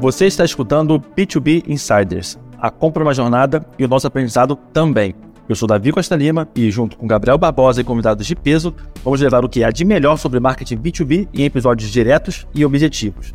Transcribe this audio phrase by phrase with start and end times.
[0.00, 2.38] Você está escutando o B2B Insiders.
[2.58, 5.14] A compra uma jornada e o nosso aprendizado também.
[5.48, 9.20] Eu sou Davi Costa Lima e, junto com Gabriel Barbosa e convidados de peso, vamos
[9.20, 13.34] levar o que há de melhor sobre marketing B2B em episódios diretos e objetivos.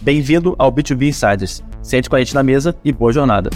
[0.00, 1.62] Bem-vindo ao B2B Insiders.
[1.82, 3.50] Sente com a gente na mesa e boa jornada.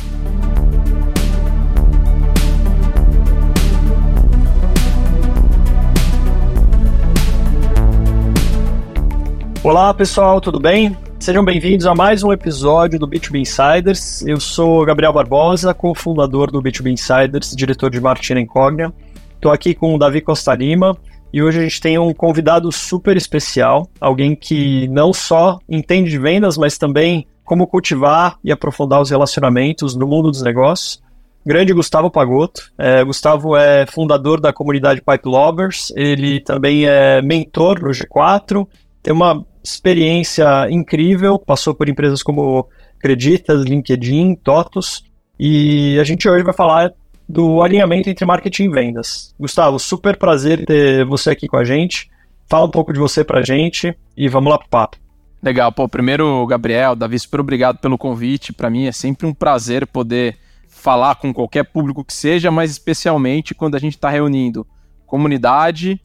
[9.65, 10.95] Olá pessoal, tudo bem?
[11.19, 14.21] Sejam bem-vindos a mais um episódio do B2B Insiders.
[14.27, 18.93] Eu sou Gabriel Barbosa, cofundador do B2B Insiders, diretor de marketing em Cognia.
[19.37, 20.95] Estou aqui com o Davi Costa Lima
[21.33, 26.19] e hoje a gente tem um convidado super especial, alguém que não só entende de
[26.19, 31.03] vendas, mas também como cultivar e aprofundar os relacionamentos no mundo dos negócios.
[31.47, 32.71] Grande Gustavo Pagotto.
[32.77, 38.67] É, Gustavo é fundador da comunidade Pipe Lovers, ele também é mentor no G4,
[39.05, 42.67] tem uma experiência incrível, passou por empresas como
[42.99, 45.05] Creditas, LinkedIn, Totos,
[45.39, 46.91] e a gente hoje vai falar
[47.29, 49.35] do alinhamento entre marketing e vendas.
[49.39, 52.11] Gustavo, super prazer ter você aqui com a gente.
[52.49, 54.97] Fala um pouco de você pra gente e vamos lá pro papo.
[55.43, 58.55] Legal, pô, primeiro, Gabriel, Davi, super obrigado pelo convite.
[58.55, 63.55] Para mim é sempre um prazer poder falar com qualquer público que seja, mas especialmente
[63.55, 64.67] quando a gente está reunindo
[65.07, 66.01] comunidade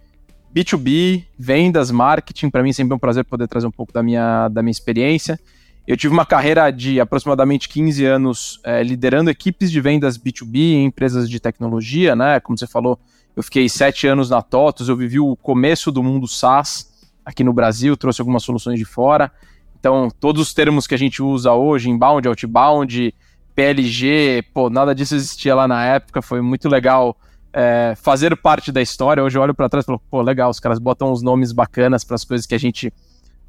[0.53, 4.47] B2B, vendas, marketing, para mim sempre é um prazer poder trazer um pouco da minha,
[4.49, 5.39] da minha experiência.
[5.87, 10.85] Eu tive uma carreira de aproximadamente 15 anos é, liderando equipes de vendas B2B em
[10.85, 12.39] empresas de tecnologia, né?
[12.39, 12.99] Como você falou,
[13.35, 16.89] eu fiquei sete anos na TOTOS, eu vivi o começo do mundo SaaS
[17.25, 19.31] aqui no Brasil, trouxe algumas soluções de fora.
[19.79, 23.13] Então, todos os termos que a gente usa hoje, inbound, outbound,
[23.55, 27.15] PLG, pô, nada disso existia lá na época, foi muito legal
[27.53, 29.23] é, fazer parte da história.
[29.23, 32.03] Hoje eu olho para trás e falo, pô, legal, os caras botam uns nomes bacanas
[32.03, 32.93] para as coisas que a gente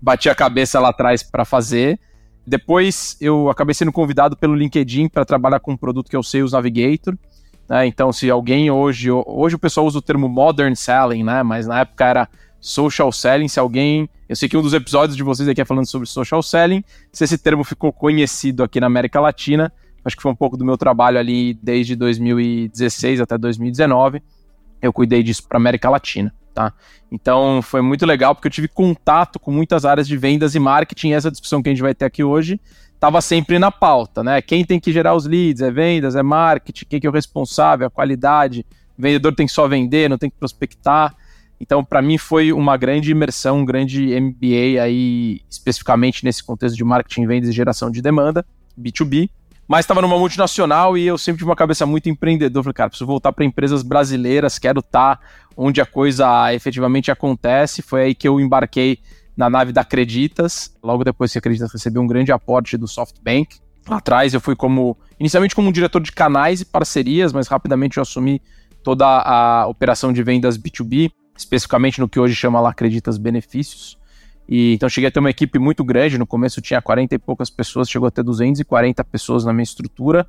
[0.01, 1.99] batia a cabeça lá atrás para fazer.
[2.47, 6.23] Depois eu acabei sendo convidado pelo LinkedIn para trabalhar com um produto que é o
[6.23, 7.17] Sales Navigator.
[7.69, 7.87] Né?
[7.87, 9.11] Então, se alguém hoje.
[9.11, 11.43] Hoje o pessoal usa o termo Modern Selling, né?
[11.43, 12.29] Mas na época era
[12.61, 13.47] Social Selling.
[13.47, 14.09] Se alguém.
[14.29, 16.83] Eu sei que um dos episódios de vocês aqui é falando sobre Social Selling.
[17.13, 19.73] Se esse termo ficou conhecido aqui na América Latina,
[20.05, 24.23] acho que foi um pouco do meu trabalho ali desde 2016 até 2019.
[24.81, 26.73] Eu cuidei disso para América Latina, tá?
[27.13, 31.13] Então foi muito legal porque eu tive contato com muitas áreas de vendas e marketing.
[31.13, 32.61] essa discussão que a gente vai ter aqui hoje
[32.95, 34.41] estava sempre na pauta, né?
[34.43, 35.63] Quem tem que gerar os leads?
[35.63, 36.17] É vendas?
[36.17, 36.87] É marketing?
[36.89, 37.87] Quem que é o responsável?
[37.87, 38.65] A qualidade?
[38.97, 41.15] O vendedor tem que só vender, não tem que prospectar.
[41.59, 46.85] Então, para mim, foi uma grande imersão, um grande MBA aí, especificamente nesse contexto de
[46.85, 48.45] marketing, vendas e geração de demanda,
[48.79, 49.29] B2B
[49.71, 52.65] mas estava numa multinacional e eu sempre tive uma cabeça muito empreendedor.
[52.65, 55.23] Falei, cara, preciso voltar para empresas brasileiras, quero estar tá
[55.57, 57.81] onde a coisa efetivamente acontece.
[57.81, 58.99] Foi aí que eu embarquei
[59.37, 60.77] na nave da Acreditas.
[60.83, 63.61] Logo depois que a Acreditas recebeu um grande aporte do SoftBank.
[63.89, 68.03] Lá atrás eu fui como, inicialmente como diretor de canais e parcerias, mas rapidamente eu
[68.03, 68.43] assumi
[68.83, 74.00] toda a operação de vendas B2B, especificamente no que hoje chama lá Acreditas Benefícios.
[74.51, 77.49] E, então cheguei a ter uma equipe muito grande, no começo tinha 40 e poucas
[77.49, 80.27] pessoas, chegou a ter 240 pessoas na minha estrutura.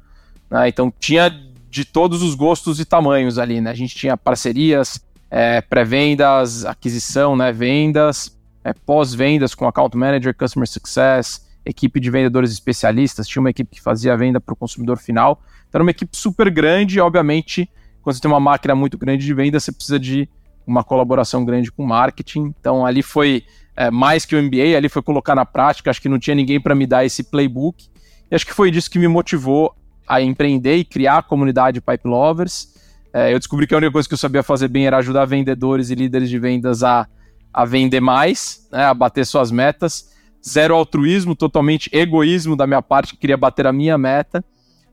[0.47, 0.69] Né?
[0.69, 1.35] Então tinha
[1.67, 3.71] de todos os gostos e tamanhos ali, né?
[3.71, 7.51] A gente tinha parcerias, é, pré-vendas, aquisição, né?
[7.51, 13.75] vendas, é, pós-vendas com account manager, customer success, equipe de vendedores especialistas, tinha uma equipe
[13.75, 15.41] que fazia a venda para o consumidor final.
[15.67, 17.67] Então era uma equipe super grande, obviamente,
[18.03, 20.29] quando você tem uma máquina muito grande de venda, você precisa de
[20.67, 22.53] uma colaboração grande com marketing.
[22.59, 23.43] Então ali foi
[23.75, 26.59] é, mais que o MBA, ali foi colocar na prática, acho que não tinha ninguém
[26.59, 27.87] para me dar esse playbook.
[28.29, 29.73] E acho que foi disso que me motivou
[30.07, 32.73] a empreender e criar a comunidade Pipe Lovers.
[33.13, 35.89] É, eu descobri que a única coisa que eu sabia fazer bem era ajudar vendedores
[35.89, 37.07] e líderes de vendas a,
[37.53, 40.11] a vender mais, né, a bater suas metas.
[40.45, 44.43] Zero altruísmo, totalmente egoísmo da minha parte, que queria bater a minha meta.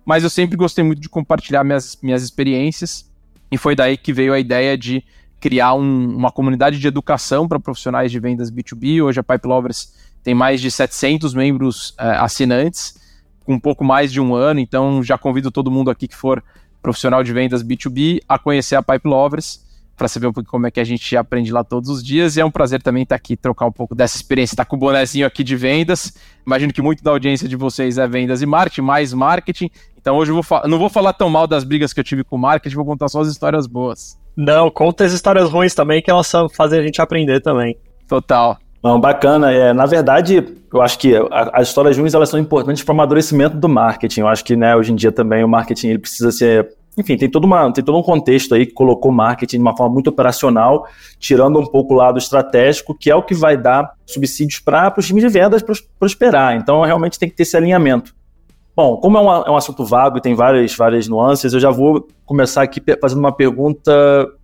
[0.05, 3.11] Mas eu sempre gostei muito de compartilhar minhas, minhas experiências.
[3.51, 5.03] E foi daí que veio a ideia de
[5.41, 9.03] criar um, uma comunidade de educação para profissionais de vendas B2B.
[9.03, 12.95] Hoje a Pipe Lovers tem mais de 700 membros uh, assinantes,
[13.45, 16.43] com um pouco mais de um ano, então já convido todo mundo aqui que for
[16.83, 19.67] profissional de vendas B2B a conhecer a Pipe Lovers
[19.97, 22.37] para saber um pouco como é que a gente aprende lá todos os dias.
[22.37, 24.79] E é um prazer também estar aqui trocar um pouco dessa experiência, estar com o
[24.79, 26.15] bonezinho aqui de vendas.
[26.47, 29.71] Imagino que muito da audiência de vocês é vendas e marketing, mais marketing.
[30.01, 32.37] Então hoje eu vou não vou falar tão mal das brigas que eu tive com
[32.37, 34.17] o marketing, vou contar só as histórias boas.
[34.41, 37.77] Não, conta as histórias ruins também, que elas fazem a gente aprender também.
[38.09, 38.57] Total.
[38.81, 39.51] Não, bacana.
[39.51, 42.95] É, na verdade, eu acho que a, as histórias ruins elas são importantes para o
[42.95, 44.21] amadurecimento do marketing.
[44.21, 47.29] Eu acho que né, hoje em dia também o marketing ele precisa ser enfim, tem,
[47.31, 50.85] todo uma, tem todo um contexto aí que colocou marketing de uma forma muito operacional,
[51.19, 55.07] tirando um pouco o lado estratégico, que é o que vai dar subsídios para os
[55.07, 55.65] times de vendas
[55.97, 56.57] prosperar.
[56.57, 58.18] Então, realmente tem que ter esse alinhamento.
[58.79, 61.69] Bom, como é um, é um assunto vago e tem várias, várias nuances, eu já
[61.69, 63.93] vou começar aqui fazendo uma pergunta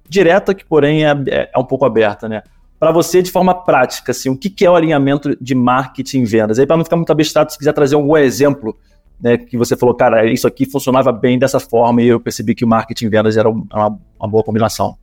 [0.08, 2.42] direta, que porém é, é, é um pouco aberta, né?
[2.76, 6.24] Para você, de forma prática, assim, o que, que é o alinhamento de marketing e
[6.24, 6.58] vendas?
[6.58, 8.76] Aí, para não ficar muito abstrato, se quiser trazer algum exemplo
[9.22, 12.64] né, que você falou, cara, isso aqui funcionava bem dessa forma e eu percebi que
[12.64, 14.96] o marketing e vendas era uma, uma boa combinação.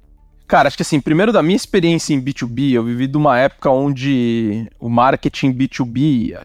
[0.46, 3.70] Cara, acho que assim, primeiro da minha experiência em B2B, eu vivi de uma época
[3.70, 6.38] onde o marketing B2B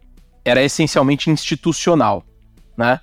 [0.45, 2.23] era essencialmente institucional,
[2.77, 3.01] né?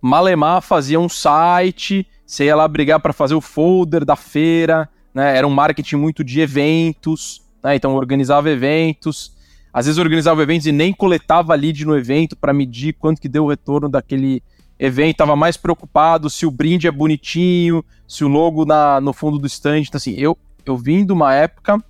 [0.00, 5.36] Malemar fazia um site, você ia lá brigar para fazer o folder da feira, né?
[5.36, 7.74] Era um marketing muito de eventos, né?
[7.74, 9.36] Então organizava eventos,
[9.72, 13.44] às vezes organizava eventos e nem coletava lead no evento para medir quanto que deu
[13.44, 14.42] o retorno daquele
[14.78, 19.38] evento, estava mais preocupado se o brinde é bonitinho, se o logo na, no fundo
[19.38, 19.80] do stand.
[19.80, 21.82] Então, assim, eu, eu vim de uma época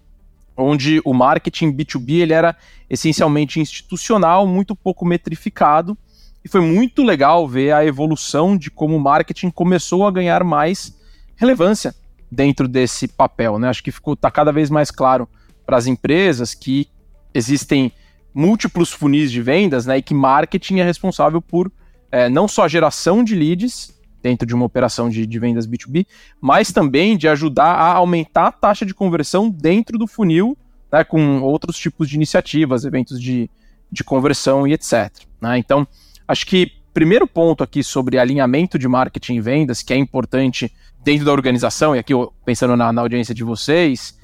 [0.57, 2.57] onde o marketing B2B ele era
[2.89, 5.97] essencialmente institucional, muito pouco metrificado,
[6.45, 10.97] e foi muito legal ver a evolução de como o marketing começou a ganhar mais
[11.37, 11.95] relevância
[12.31, 13.59] dentro desse papel.
[13.59, 13.69] Né?
[13.69, 15.29] Acho que ficou tá cada vez mais claro
[15.67, 16.89] para as empresas que
[17.35, 17.93] existem
[18.35, 21.71] múltiplos funis de vendas, né, e que marketing é responsável por
[22.13, 26.07] é, não só a geração de leads dentro de uma operação de, de, vendas B2B,
[26.41, 30.57] mas também de ajudar a aumentar a taxa de conversão dentro do funil,
[30.93, 33.51] né, com outros tipos de iniciativas, eventos de,
[33.91, 35.11] de conversão e etc.
[35.41, 35.59] Né?
[35.59, 35.87] Então,
[36.31, 40.73] acho que primeiro ponto aqui sobre alinhamento de marketing e vendas, que é importante
[41.03, 42.13] dentro da organização, e aqui
[42.45, 44.19] pensando na, na audiência de vocês,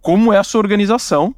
[0.00, 1.34] como é a sua organização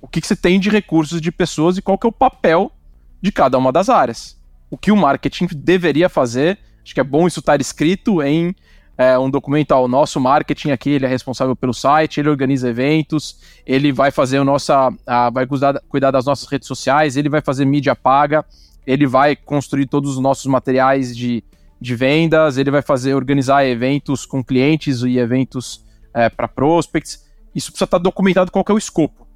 [0.00, 2.72] o que, que você tem de recursos de pessoas e qual que é o papel
[3.20, 4.38] de cada uma das áreas.
[4.70, 8.54] O que o marketing deveria fazer, acho que é bom isso estar escrito em
[8.96, 12.68] é, um documento, ó, o nosso marketing aqui, ele é responsável pelo site, ele organiza
[12.68, 17.28] eventos, ele vai fazer o nossa, a, vai cuidar, cuidar das nossas redes sociais, ele
[17.28, 18.44] vai fazer mídia paga,
[18.90, 21.44] ele vai construir todos os nossos materiais de,
[21.80, 27.24] de vendas, ele vai fazer, organizar eventos com clientes e eventos é, para prospects.
[27.54, 29.28] Isso precisa estar documentado qual é o escopo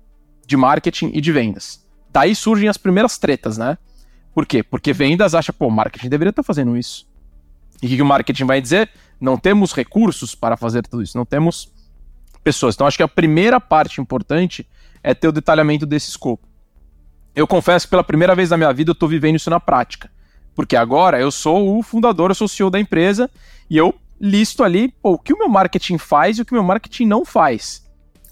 [0.45, 1.85] de marketing e de vendas.
[2.13, 3.79] Daí surgem as primeiras tretas, né?
[4.35, 4.61] Por quê?
[4.65, 7.07] Porque vendas acha, pô, marketing deveria estar fazendo isso.
[7.81, 8.91] E o que o marketing vai dizer?
[9.21, 11.73] Não temos recursos para fazer tudo isso, não temos
[12.43, 12.75] pessoas.
[12.75, 14.69] Então acho que a primeira parte importante
[15.01, 16.49] é ter o detalhamento desse escopo.
[17.35, 20.11] Eu confesso que pela primeira vez na minha vida eu estou vivendo isso na prática.
[20.55, 23.29] Porque agora eu sou o fundador, eu sou o CEO da empresa
[23.69, 26.55] e eu listo ali pô, o que o meu marketing faz e o que o
[26.55, 27.83] meu marketing não faz.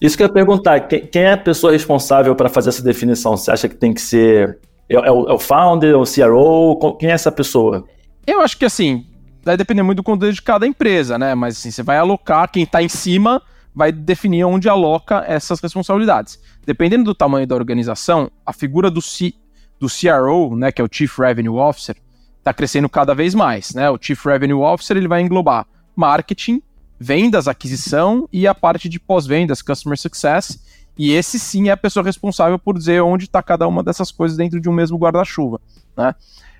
[0.00, 3.37] Isso que eu ia perguntar, quem, quem é a pessoa responsável para fazer essa definição?
[3.37, 4.58] Você acha que tem que ser.
[4.88, 6.96] É, é, o, é o founder, o CRO?
[6.98, 7.84] Quem é essa pessoa?
[8.26, 9.06] Eu acho que assim,
[9.44, 11.34] vai depender muito do contexto de cada empresa, né?
[11.34, 13.43] Mas assim, você vai alocar, quem está em cima
[13.74, 16.38] vai definir onde aloca essas responsabilidades.
[16.64, 19.34] Dependendo do tamanho da organização, a figura do, C,
[19.80, 21.96] do CRO, né, que é o Chief Revenue Officer,
[22.38, 23.74] está crescendo cada vez mais.
[23.74, 23.88] Né?
[23.90, 25.66] O Chief Revenue Officer ele vai englobar
[25.96, 26.62] marketing,
[26.98, 30.62] vendas, aquisição e a parte de pós-vendas, customer success.
[30.96, 34.36] E esse sim é a pessoa responsável por dizer onde está cada uma dessas coisas
[34.36, 35.60] dentro de um mesmo guarda-chuva.
[35.96, 36.14] Né?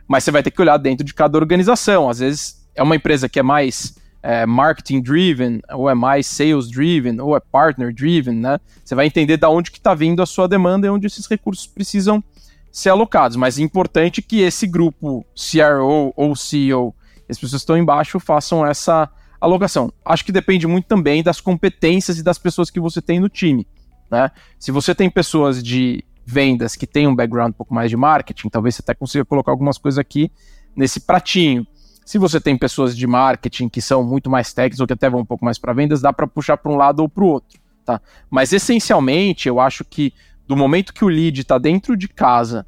[0.09, 2.09] Mas você vai ter que olhar dentro de cada organização.
[2.09, 6.71] Às vezes é uma empresa que é mais é, marketing driven, ou é mais sales
[6.71, 8.61] driven, ou é partner driven, né?
[8.85, 11.67] Você vai entender da onde que está vindo a sua demanda e onde esses recursos
[11.67, 12.23] precisam
[12.71, 13.37] ser alocados.
[13.37, 16.95] Mas é importante que esse grupo CRO ou CEO,
[17.29, 19.11] as pessoas que estão embaixo, façam essa
[19.41, 19.93] alocação.
[20.05, 23.67] Acho que depende muito também das competências e das pessoas que você tem no time.
[24.11, 24.31] Né?
[24.59, 28.49] Se você tem pessoas de vendas que têm um background um pouco mais de marketing,
[28.49, 30.31] talvez você até consiga colocar algumas coisas aqui
[30.77, 31.67] nesse pratinho.
[32.05, 35.21] Se você tem pessoas de marketing que são muito mais técnicas ou que até vão
[35.21, 37.61] um pouco mais para vendas, dá para puxar para um lado ou para o outro.
[37.85, 38.01] Tá?
[38.31, 40.13] Mas essencialmente, eu acho que
[40.47, 42.67] do momento que o lead está dentro de casa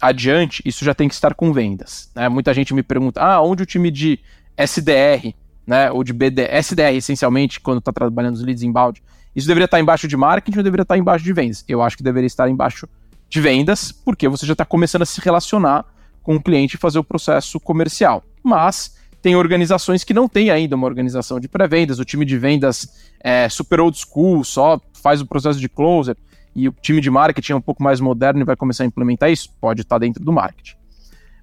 [0.00, 2.10] adiante, isso já tem que estar com vendas.
[2.14, 2.28] Né?
[2.28, 4.18] Muita gente me pergunta: ah, onde o time de
[4.56, 5.34] SDR
[5.66, 9.02] né, ou de BD, SDR essencialmente, quando está trabalhando os leads inbound,
[9.34, 11.64] isso deveria estar embaixo de marketing ou deveria estar embaixo de vendas?
[11.68, 12.88] Eu acho que deveria estar embaixo
[13.28, 15.84] de vendas, porque você já está começando a se relacionar
[16.22, 18.24] com o cliente e fazer o processo comercial.
[18.42, 23.10] Mas tem organizações que não têm ainda uma organização de pré-vendas, o time de vendas
[23.20, 26.16] é super old school, só faz o processo de closer,
[26.54, 29.30] e o time de marketing é um pouco mais moderno e vai começar a implementar
[29.30, 30.76] isso, pode estar dentro do marketing.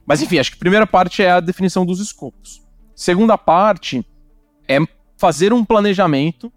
[0.06, 2.62] Mas enfim, acho que a primeira parte é a definição dos escopos.
[2.96, 4.06] Segunda parte
[4.68, 4.80] é
[5.18, 6.52] fazer um planejamento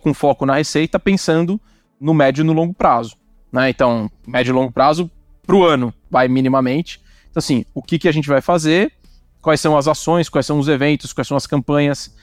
[0.00, 1.60] com foco na receita, pensando
[2.00, 3.16] no médio e no longo prazo.
[3.52, 3.70] Né?
[3.70, 5.10] Então, médio e longo prazo
[5.46, 7.00] para o ano, vai minimamente.
[7.30, 8.92] Então, assim, o que, que a gente vai fazer
[9.40, 12.14] quais são as ações, quais são os eventos, quais são as campanhas,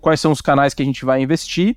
[0.00, 1.76] quais são os canais que a gente vai investir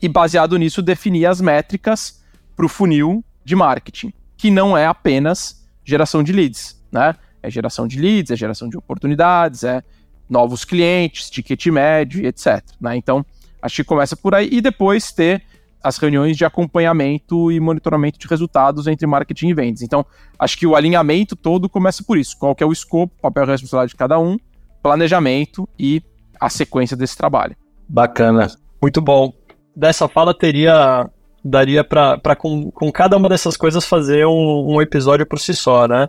[0.00, 2.22] e, baseado nisso, definir as métricas
[2.54, 7.14] para o funil de marketing, que não é apenas geração de leads, né?
[7.42, 9.82] É geração de leads, é geração de oportunidades, é
[10.28, 12.62] novos clientes, ticket médio, etc.
[12.80, 12.96] Né?
[12.96, 13.24] Então,
[13.62, 15.42] acho que começa por aí e depois ter
[15.82, 19.82] as reuniões de acompanhamento e monitoramento de resultados entre marketing e vendas.
[19.82, 20.04] Então,
[20.38, 22.36] acho que o alinhamento todo começa por isso.
[22.38, 24.36] Qual é o escopo, papel e responsabilidade de cada um,
[24.82, 26.02] planejamento e
[26.40, 27.56] a sequência desse trabalho.
[27.88, 28.48] Bacana.
[28.80, 29.32] Muito bom.
[29.74, 31.08] Dessa fala teria
[31.44, 35.86] daria para com, com cada uma dessas coisas fazer um, um episódio por si só,
[35.86, 36.08] né?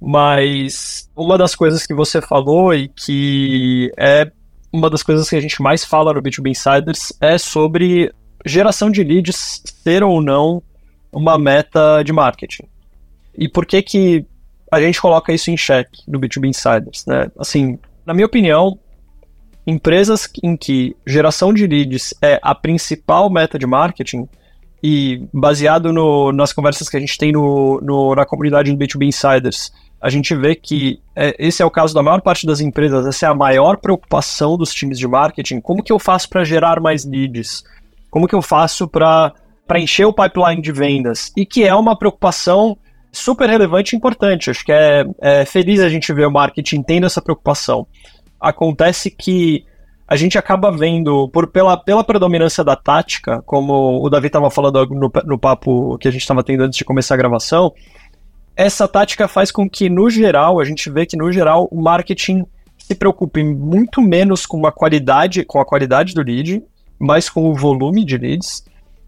[0.00, 4.30] Mas uma das coisas que você falou e que é
[4.72, 8.12] uma das coisas que a gente mais fala no B2B Insiders é sobre
[8.44, 10.62] geração de leads ser ou não
[11.12, 12.64] uma meta de marketing.
[13.36, 14.26] E por que que
[14.70, 17.30] a gente coloca isso em xeque no B2B Insiders, né?
[17.38, 18.78] Assim, na minha opinião,
[19.66, 24.28] empresas em que geração de leads é a principal meta de marketing,
[24.86, 29.06] e baseado no, nas conversas que a gente tem no, no, na comunidade do B2B
[29.06, 33.06] Insiders, a gente vê que é, esse é o caso da maior parte das empresas,
[33.06, 35.62] essa é a maior preocupação dos times de marketing.
[35.62, 37.64] Como que eu faço para gerar mais leads?
[38.14, 39.34] Como que eu faço para
[39.74, 41.32] encher o pipeline de vendas?
[41.36, 42.78] E que é uma preocupação
[43.10, 44.50] super relevante e importante.
[44.50, 47.88] Acho que é, é feliz a gente ver o marketing tendo essa preocupação.
[48.40, 49.64] Acontece que
[50.06, 54.86] a gente acaba vendo, por, pela, pela predominância da tática, como o Davi estava falando
[54.90, 57.72] no, no papo que a gente estava tendo antes de começar a gravação,
[58.54, 62.44] essa tática faz com que, no geral, a gente vê que, no geral, o marketing
[62.78, 66.62] se preocupe muito menos com a qualidade, com a qualidade do lead,
[67.04, 68.64] mais com o volume de leads.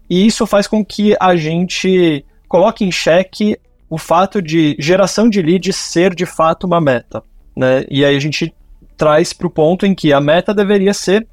[0.09, 3.57] E isso faz com que a gente coloque em xeque
[3.89, 7.23] o fato de geração de leads ser de fato uma meta.
[7.55, 7.85] Né?
[7.89, 8.53] E aí a gente
[8.95, 11.27] traz para o ponto em que a meta deveria ser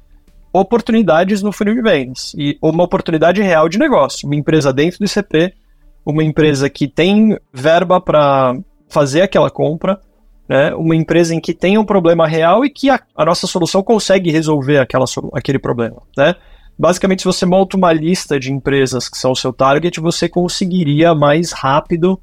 [0.53, 4.25] oportunidades no funil de vendas e uma oportunidade real de negócio.
[4.25, 5.53] Uma empresa dentro do ICP,
[6.05, 8.55] uma empresa que tem verba para
[8.87, 9.99] fazer aquela compra,
[10.47, 10.73] né?
[10.75, 14.31] uma empresa em que tem um problema real e que a, a nossa solução consegue
[14.31, 16.01] resolver aquela, aquele problema.
[16.15, 16.35] Né?
[16.77, 21.15] Basicamente, se você monta uma lista de empresas que são o seu target, você conseguiria
[21.15, 22.19] mais rápido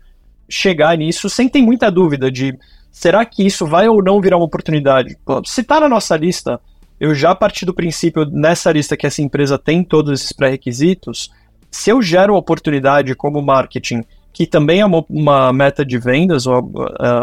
[0.49, 2.56] chegar nisso sem ter muita dúvida de
[2.90, 5.16] será que isso vai ou não virar uma oportunidade?
[5.47, 6.61] Se está na nossa lista,
[7.00, 11.30] eu já parti do princípio nessa lista que essa empresa tem todos esses pré-requisitos,
[11.71, 16.62] se eu gero oportunidade como marketing, que também é uma, uma meta de vendas, uh,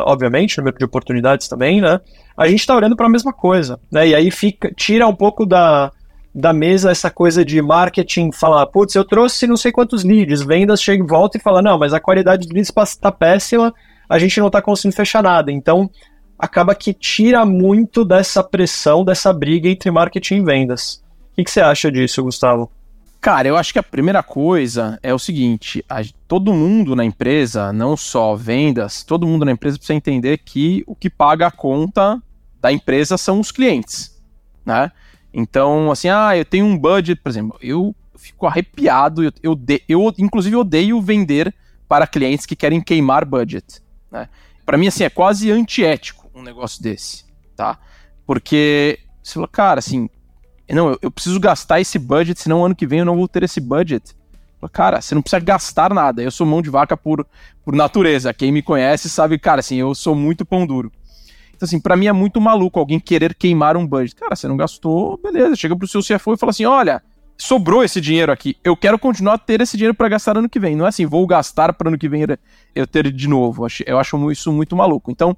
[0.05, 2.01] obviamente, número de oportunidades também, né?
[2.35, 4.07] A gente está olhando para a mesma coisa, né?
[4.07, 5.91] E aí fica, tira um pouco da,
[6.39, 10.81] da mesa essa coisa de marketing, falar, putz, eu trouxe não sei quantos leads, vendas
[10.81, 13.73] chega e volta e fala, não, mas a qualidade de leads está péssima,
[14.07, 15.51] a gente não está conseguindo fechar nada.
[15.51, 15.89] Então,
[16.37, 21.03] acaba que tira muito dessa pressão, dessa briga entre marketing e vendas.
[21.31, 22.71] O que, que você acha disso, Gustavo?
[23.21, 27.73] Cara, eu acho que a primeira coisa é o seguinte: a, todo mundo na empresa,
[27.73, 32.21] não só vendas, todo mundo na empresa precisa entender que o que paga a conta
[32.61, 34.17] da empresa são os clientes,
[34.65, 34.89] né?
[35.33, 40.13] Então, assim, ah, eu tenho um budget, por exemplo, eu fico arrepiado, eu, eu, eu
[40.17, 41.53] inclusive odeio vender
[41.87, 43.81] para clientes que querem queimar budget.
[44.11, 44.27] Né?
[44.65, 47.77] Para mim, assim, é quase antiético um negócio desse, tá?
[48.25, 50.09] Porque você fala, cara, assim,
[50.69, 53.43] não, eu, eu, preciso gastar esse budget, senão ano que vem eu não vou ter
[53.43, 54.15] esse budget.
[54.71, 56.21] Cara, você não precisa gastar nada.
[56.21, 57.25] Eu sou mão de vaca por,
[57.63, 58.33] por natureza.
[58.33, 60.91] Quem me conhece sabe, cara, assim, eu sou muito pão duro.
[61.59, 64.15] Então, assim, pra mim é muito maluco alguém querer queimar um budget.
[64.15, 65.57] Cara, você não gastou, beleza.
[65.57, 67.03] Chega pro seu CFO e fala assim: olha,
[67.37, 68.55] sobrou esse dinheiro aqui.
[68.63, 70.73] Eu quero continuar a ter esse dinheiro para gastar ano que vem.
[70.73, 72.25] Não é assim, vou gastar para ano que vem
[72.73, 73.67] eu ter de novo.
[73.85, 75.11] Eu acho isso muito maluco.
[75.11, 75.35] Então,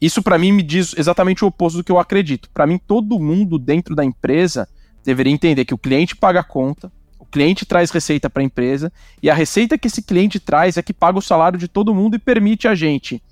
[0.00, 2.50] isso para mim me diz exatamente o oposto do que eu acredito.
[2.52, 4.68] Para mim, todo mundo dentro da empresa
[5.04, 8.92] deveria entender que o cliente paga a conta, o cliente traz receita para a empresa
[9.22, 12.16] e a receita que esse cliente traz é que paga o salário de todo mundo
[12.16, 13.22] e permite a gente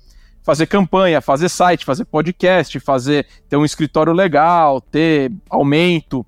[0.43, 6.25] fazer campanha, fazer site, fazer podcast, fazer ter um escritório legal, ter aumento,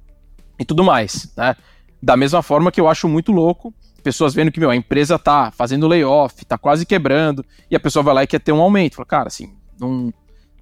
[0.62, 1.56] e tudo mais, né?
[2.02, 5.52] Da mesma forma que eu acho muito louco pessoas vendo que, meu, a empresa tá
[5.52, 8.96] fazendo layoff, tá quase quebrando, e a pessoa vai lá e quer ter um aumento.
[8.96, 10.12] Fala, cara, assim, não,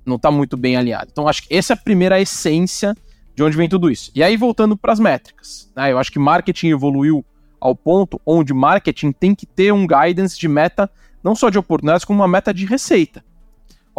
[0.06, 1.08] não tá muito bem alinhado.
[1.12, 2.96] Então, acho que essa é a primeira essência
[3.36, 4.12] de onde vem tudo isso.
[4.13, 5.91] E aí, voltando para as métricas, né?
[5.91, 7.25] Eu acho que marketing evoluiu
[7.60, 10.89] ao ponto onde marketing tem que ter um guidance de meta,
[11.24, 13.24] não só de oportunidades, como uma meta de receita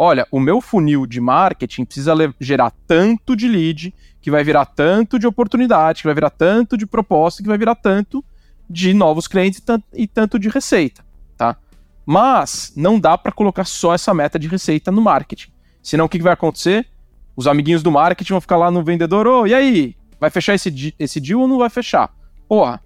[0.03, 5.19] olha, o meu funil de marketing precisa gerar tanto de lead, que vai virar tanto
[5.19, 8.25] de oportunidade, que vai virar tanto de proposta, que vai virar tanto
[8.67, 9.61] de novos clientes
[9.93, 11.05] e tanto de receita,
[11.37, 11.55] tá?
[12.03, 15.51] Mas não dá para colocar só essa meta de receita no marketing.
[15.83, 16.87] Senão o que vai acontecer?
[17.35, 19.95] Os amiguinhos do marketing vão ficar lá no vendedor, ô, oh, e aí?
[20.19, 22.11] Vai fechar esse, esse deal ou não vai fechar?
[22.49, 22.81] Porra,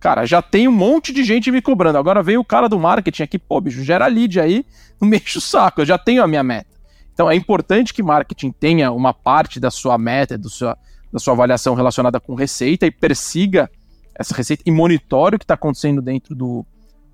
[0.00, 1.98] cara, já tem um monte de gente me cobrando.
[1.98, 4.64] Agora vem o cara do marketing aqui, pô, bicho, gera lead aí,
[5.00, 6.70] não me enche o saco, eu já tenho a minha meta.
[7.12, 10.78] Então é importante que marketing tenha uma parte da sua meta, do sua,
[11.12, 13.70] da sua avaliação relacionada com receita e persiga
[14.14, 16.64] essa receita e monitore o que está acontecendo dentro do,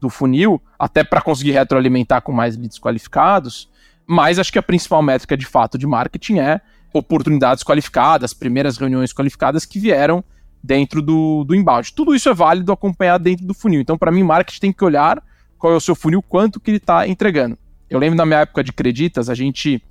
[0.01, 3.69] do funil, até para conseguir retroalimentar com mais leads qualificados.
[4.07, 6.61] Mas acho que a principal métrica de fato de marketing é
[6.93, 10.23] oportunidades qualificadas, primeiras reuniões qualificadas que vieram
[10.65, 11.93] dentro do, do inbound.
[11.93, 13.81] Tudo isso é válido acompanhar dentro do funil.
[13.81, 15.23] Então, para mim, marketing tem que olhar
[15.59, 17.59] qual é o seu funil, quanto que ele está entregando.
[17.91, 19.83] Eu lembro na minha época de Creditas, a gente,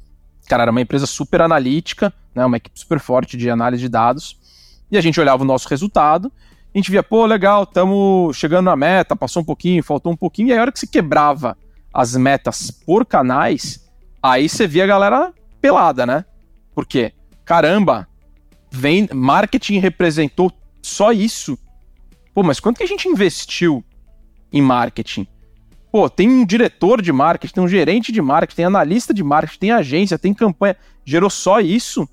[0.48, 4.38] cara, era uma empresa super analítica, né, uma equipe super forte de análise de dados,
[4.92, 6.32] e a gente olhava o nosso resultado
[6.74, 10.48] a gente via, pô, legal, estamos chegando na meta, passou um pouquinho, faltou um pouquinho,
[10.48, 11.56] e aí a hora que se quebrava
[11.94, 13.88] as metas por canais,
[14.22, 16.26] aí você via a galera pelada, né?
[16.74, 17.14] Por quê?
[17.46, 18.08] Caramba,
[18.72, 20.52] vem, marketing representou
[20.84, 21.58] só isso.
[22.34, 23.84] Pô, mas quanto que a gente investiu
[24.52, 25.26] em marketing?
[25.92, 29.60] Pô, tem um diretor de marketing, tem um gerente de marketing, tem analista de marketing,
[29.60, 30.76] tem agência, tem campanha.
[31.06, 32.08] Gerou só isso?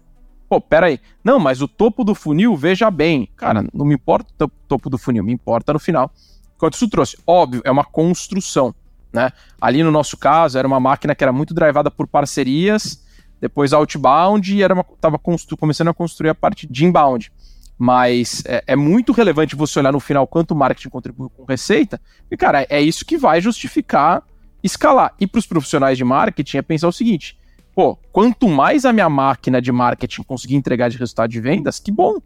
[0.48, 1.00] Pô, pera aí.
[1.24, 3.28] Não, mas o topo do funil, veja bem.
[3.36, 6.12] Cara, não me importa o topo do funil, me importa no final.
[6.58, 7.16] Quanto isso trouxe?
[7.26, 8.74] Óbvio, é uma construção.
[9.12, 9.32] Né?
[9.60, 13.02] Ali no nosso caso, era uma máquina que era muito drivada por parcerias,
[13.40, 17.32] depois outbound e era uma, tava começando a construir a parte de inbound.
[17.82, 21.98] Mas é, é, muito relevante você olhar no final quanto o marketing contribui com receita,
[22.30, 24.22] e cara, é isso que vai justificar
[24.62, 25.14] escalar.
[25.18, 27.38] E para os profissionais de marketing é pensar o seguinte:
[27.74, 31.90] pô, quanto mais a minha máquina de marketing conseguir entregar de resultado de vendas, que
[31.90, 32.18] bom.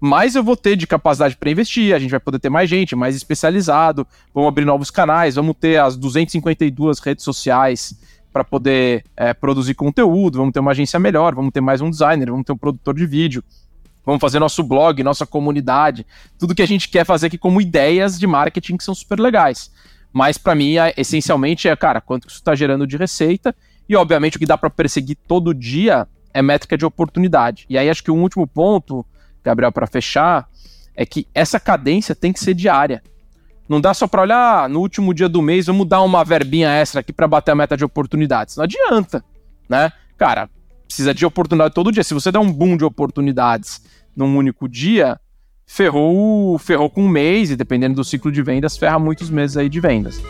[0.00, 2.96] Mais eu vou ter de capacidade para investir, a gente vai poder ter mais gente,
[2.96, 7.94] mais especializado, vamos abrir novos canais, vamos ter as 252 redes sociais
[8.32, 12.30] para poder é, produzir conteúdo, vamos ter uma agência melhor, vamos ter mais um designer,
[12.30, 13.44] vamos ter um produtor de vídeo,
[14.04, 16.06] vamos fazer nosso blog, nossa comunidade,
[16.38, 19.70] tudo que a gente quer fazer aqui como ideias de marketing que são super legais.
[20.12, 23.54] Mas para mim, é, essencialmente, é, cara, quanto isso está gerando de receita
[23.88, 27.66] e, obviamente, o que dá para perseguir todo dia é métrica de oportunidade.
[27.68, 29.04] E aí, acho que o um último ponto,
[29.42, 30.48] Gabriel, para fechar,
[30.94, 33.02] é que essa cadência tem que ser diária.
[33.68, 36.68] Não dá só para olhar ah, no último dia do mês, vamos dar uma verbinha
[36.68, 38.56] extra aqui para bater a meta de oportunidades.
[38.56, 39.24] Não adianta,
[39.68, 39.90] né?
[40.18, 40.50] Cara,
[40.86, 42.04] precisa de oportunidade todo dia.
[42.04, 43.82] Se você der um boom de oportunidades
[44.16, 45.18] num único dia,
[45.66, 49.68] ferrou, ferrou com um mês e dependendo do ciclo de vendas, ferra muitos meses aí
[49.68, 50.22] de vendas.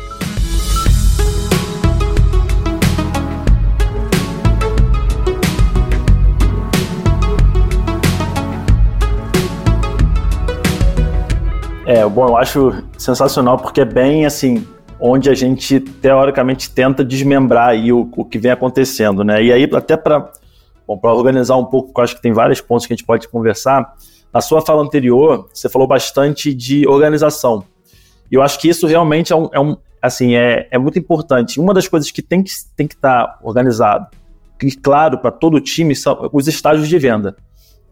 [11.86, 14.66] É, bom, eu acho sensacional porque é bem assim,
[14.98, 19.44] onde a gente teoricamente tenta desmembrar aí o, o que vem acontecendo, né?
[19.44, 20.32] E aí, até para
[20.86, 23.94] organizar um pouco, porque eu acho que tem vários pontos que a gente pode conversar.
[24.32, 27.64] Na sua fala anterior, você falou bastante de organização.
[28.30, 31.60] E eu acho que isso realmente é um, é um assim, é, é muito importante.
[31.60, 34.06] Uma das coisas que tem que estar tem que tá organizado,
[34.62, 37.36] e claro, para todo time, são os estágios de venda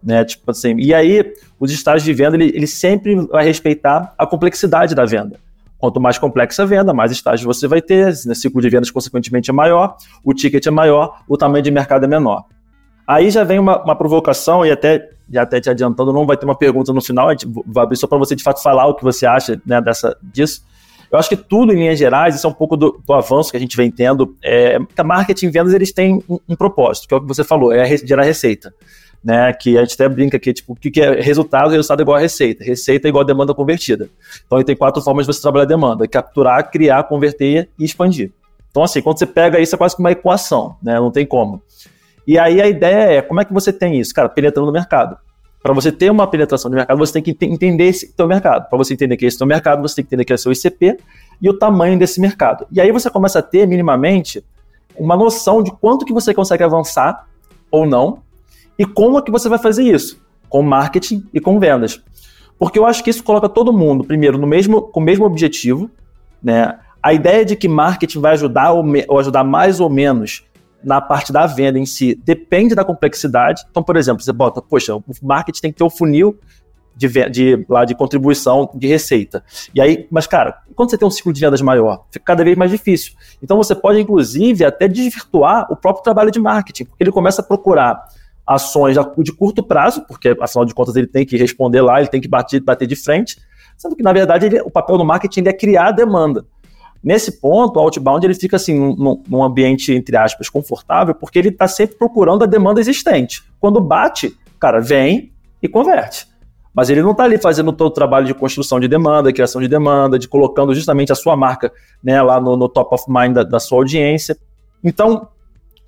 [0.02, 0.24] né?
[0.24, 4.94] Tipo assim, e aí os estágios de venda ele, ele sempre vai respeitar a complexidade
[4.94, 5.38] da venda.
[5.78, 8.34] Quanto mais complexa a venda, mais estágios você vai ter, né?
[8.34, 12.08] ciclo de vendas consequentemente é maior, o ticket é maior, o tamanho de mercado é
[12.08, 12.44] menor.
[13.06, 16.44] Aí já vem uma, uma provocação, e até, e até te adiantando, não vai ter
[16.44, 18.94] uma pergunta no final, a gente vai abrir só para você de fato falar o
[18.94, 20.64] que você acha né, dessa, disso.
[21.10, 23.56] Eu acho que tudo, em linhas gerais, isso é um pouco do, do avanço que
[23.56, 24.34] a gente vem tendo.
[24.42, 27.70] É, marketing e vendas eles têm um, um propósito, que é o que você falou,
[27.72, 28.72] é gerar receita
[29.22, 29.52] né?
[29.52, 31.70] Que a gente até brinca que, tipo, o que, é resultado?
[31.70, 32.64] Resultado é igual a receita.
[32.64, 34.08] Receita é igual a demanda convertida.
[34.44, 38.32] Então, tem quatro formas de você trabalhar a demanda: capturar, criar, converter e expandir.
[38.70, 40.94] Então, assim, quando você pega isso, é quase que uma equação, né?
[40.94, 41.62] Não tem como.
[42.26, 44.14] E aí a ideia é, como é que você tem isso?
[44.14, 45.16] Cara, penetrando no mercado.
[45.62, 48.68] Para você ter uma penetração de mercado, você tem que entender esse teu mercado.
[48.68, 50.38] Para você entender que é esse teu mercado, você tem que entender que é o
[50.38, 50.98] seu ICP
[51.40, 52.66] e o tamanho desse mercado.
[52.70, 54.44] E aí você começa a ter, minimamente,
[54.96, 57.28] uma noção de quanto que você consegue avançar
[57.70, 58.18] ou não
[58.78, 60.20] e como é que você vai fazer isso?
[60.48, 62.02] Com marketing e com vendas.
[62.58, 65.90] Porque eu acho que isso coloca todo mundo, primeiro, no mesmo, com o mesmo objetivo.
[66.42, 66.76] Né?
[67.02, 70.44] A ideia de que marketing vai ajudar ou, me, ou ajudar mais ou menos
[70.84, 73.64] na parte da venda em si depende da complexidade.
[73.70, 76.38] Então, por exemplo, você bota, poxa, o marketing tem que ter o funil
[76.96, 79.42] de, de, lá de contribuição de receita.
[79.74, 82.56] E aí, mas cara, quando você tem um ciclo de vendas maior, fica cada vez
[82.56, 83.14] mais difícil.
[83.42, 87.44] Então você pode, inclusive, até desvirtuar o próprio trabalho de marketing, porque ele começa a
[87.44, 88.06] procurar
[88.46, 92.20] ações de curto prazo, porque afinal de contas ele tem que responder lá, ele tem
[92.20, 93.38] que bater, bater de frente,
[93.76, 96.44] sendo que na verdade ele, o papel do marketing é criar demanda.
[97.02, 101.48] Nesse ponto, o outbound ele fica assim num, num ambiente entre aspas confortável, porque ele
[101.48, 103.42] está sempre procurando a demanda existente.
[103.58, 106.26] Quando bate, cara, vem e converte.
[106.74, 109.68] Mas ele não está ali fazendo todo o trabalho de construção de demanda, criação de
[109.68, 113.42] demanda, de colocando justamente a sua marca né, lá no, no top of mind da,
[113.42, 114.36] da, sua audiência.
[114.82, 115.28] Então,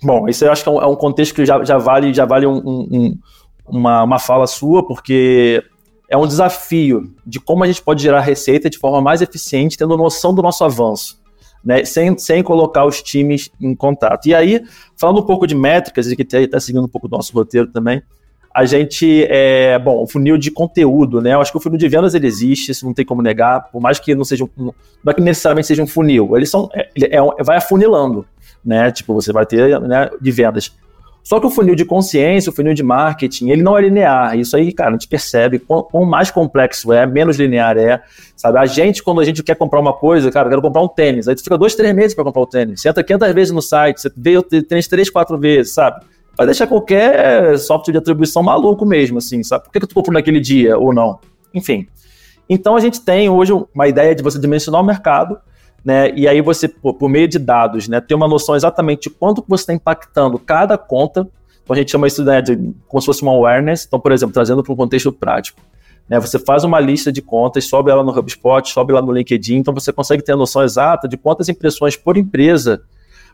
[0.03, 2.25] bom, isso eu acho que é um, é um contexto que já, já vale, já
[2.25, 3.17] vale um, um,
[3.65, 5.63] uma, uma fala sua, porque
[6.09, 9.95] é um desafio de como a gente pode gerar receita de forma mais eficiente, tendo
[9.97, 11.23] noção do nosso avanço.
[11.63, 14.27] Né, sem, sem colocar os times em contato.
[14.27, 14.63] E aí,
[14.95, 18.03] falando um pouco de métricas, e que está seguindo um pouco do nosso roteiro também,
[18.55, 21.33] a gente, é, bom, o funil de conteúdo, né?
[21.33, 23.81] Eu acho que o funil de vendas ele existe, isso não tem como negar, por
[23.81, 24.73] mais que não seja, um, não
[25.11, 28.25] é que necessariamente seja um funil, eles são, é, é, vai afunilando,
[28.63, 28.91] né?
[28.91, 30.71] Tipo, você vai ter né, de vendas.
[31.25, 34.37] Só que o funil de consciência, o funil de marketing, ele não é linear.
[34.37, 35.57] Isso aí, cara, a gente percebe.
[35.57, 37.99] Quanto mais complexo é, menos linear é.
[38.35, 38.59] Sabe?
[38.59, 41.27] A gente, quando a gente quer comprar uma coisa, cara, eu quero comprar um tênis.
[41.27, 42.79] Aí tu fica dois, três meses para comprar o tênis.
[42.79, 46.05] Você entra 500 vezes no site, você vê o tênis três, quatro vezes, sabe?
[46.37, 49.63] Vai deixar qualquer software de atribuição maluco mesmo, assim, sabe?
[49.63, 51.19] Por que, que tu comprou naquele dia ou não?
[51.55, 51.87] Enfim.
[52.47, 55.39] Então a gente tem hoje uma ideia de você dimensionar o mercado
[55.85, 56.11] né?
[56.15, 59.61] E aí você, por, meio de dados, né, ter uma noção exatamente de quanto você
[59.61, 61.27] está impactando cada conta.
[61.63, 63.85] Então a gente chama isso né, de como se fosse uma awareness.
[63.85, 65.61] Então, por exemplo, trazendo para um contexto prático.
[66.09, 69.57] Né, você faz uma lista de contas, sobe ela no HubSpot, sobe lá no LinkedIn,
[69.57, 72.83] então você consegue ter a noção exata de quantas impressões por empresa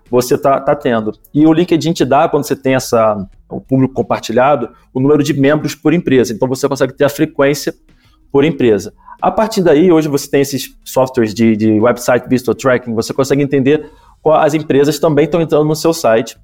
[0.09, 1.13] você está tá tendo.
[1.33, 5.33] E o LinkedIn te dá, quando você tem essa, o público compartilhado, o número de
[5.33, 6.33] membros por empresa.
[6.33, 7.73] Então você consegue ter a frequência
[8.31, 8.93] por empresa.
[9.21, 13.43] A partir daí, hoje você tem esses softwares de, de website visitor tracking, você consegue
[13.43, 13.91] entender
[14.21, 16.37] qual as empresas também estão entrando no seu site.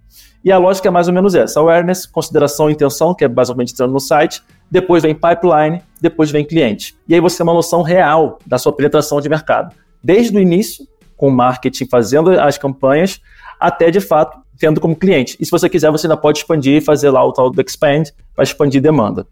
[0.43, 3.73] E a lógica é mais ou menos essa: awareness, consideração e intenção, que é basicamente
[3.73, 6.95] entrando no site, depois vem pipeline, depois vem cliente.
[7.08, 9.76] E aí você tem uma noção real da sua penetração de mercado.
[10.04, 13.19] Desde o início, com o marketing fazendo as campanhas,
[13.60, 15.36] até de fato tendo como cliente.
[15.39, 18.04] E se você quiser, você ainda pode expandir e fazer lá o tal do expand
[18.36, 19.26] para expandir demanda.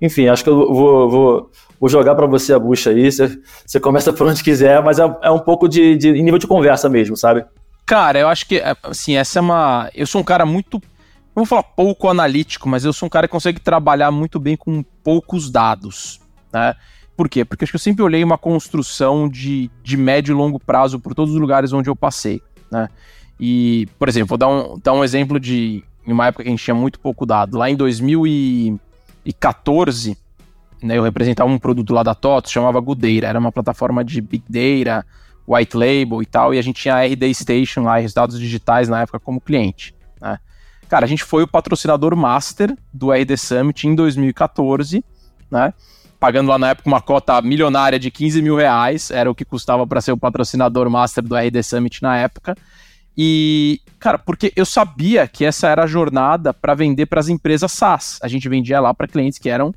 [0.00, 1.50] Enfim, acho que eu vou, vou,
[1.82, 3.10] vou jogar para você a bucha aí.
[3.10, 6.88] Você, começa por onde quiser, mas é, é um pouco de, de nível de conversa
[6.88, 7.44] mesmo, sabe?
[7.84, 9.90] Cara, eu acho que, é, assim, essa é uma.
[9.92, 10.80] Eu sou um cara muito.
[11.34, 14.56] Não vou falar pouco analítico, mas eu sou um cara que consegue trabalhar muito bem
[14.56, 16.20] com poucos dados,
[16.52, 16.76] né?
[17.16, 17.44] Por quê?
[17.44, 21.16] Porque acho que eu sempre olhei uma construção de, de médio e longo prazo por
[21.16, 22.40] todos os lugares onde eu passei,
[22.70, 22.88] né?
[23.40, 26.62] E, por exemplo, vou dar um, dar um exemplo de uma época que a gente
[26.62, 27.58] tinha muito pouco dado.
[27.58, 28.80] Lá em 2000 e
[29.24, 30.16] 2014,
[30.82, 34.44] né, eu representava um produto lá da TOTS, chamava Gudeira, era uma plataforma de Big
[34.48, 35.06] Data,
[35.46, 39.02] White Label e tal, e a gente tinha a RD Station lá, resultados digitais na
[39.02, 39.94] época como cliente.
[40.20, 40.38] Né?
[40.88, 45.04] Cara, a gente foi o patrocinador master do RD Summit em 2014,
[45.50, 45.72] né?
[46.20, 49.84] Pagando lá na época uma cota milionária de 15 mil reais, era o que custava
[49.84, 52.54] para ser o patrocinador master do RD Summit na época.
[53.16, 57.72] E, cara, porque eu sabia que essa era a jornada para vender para as empresas
[57.72, 58.18] SaaS.
[58.22, 59.74] A gente vendia lá para clientes que eram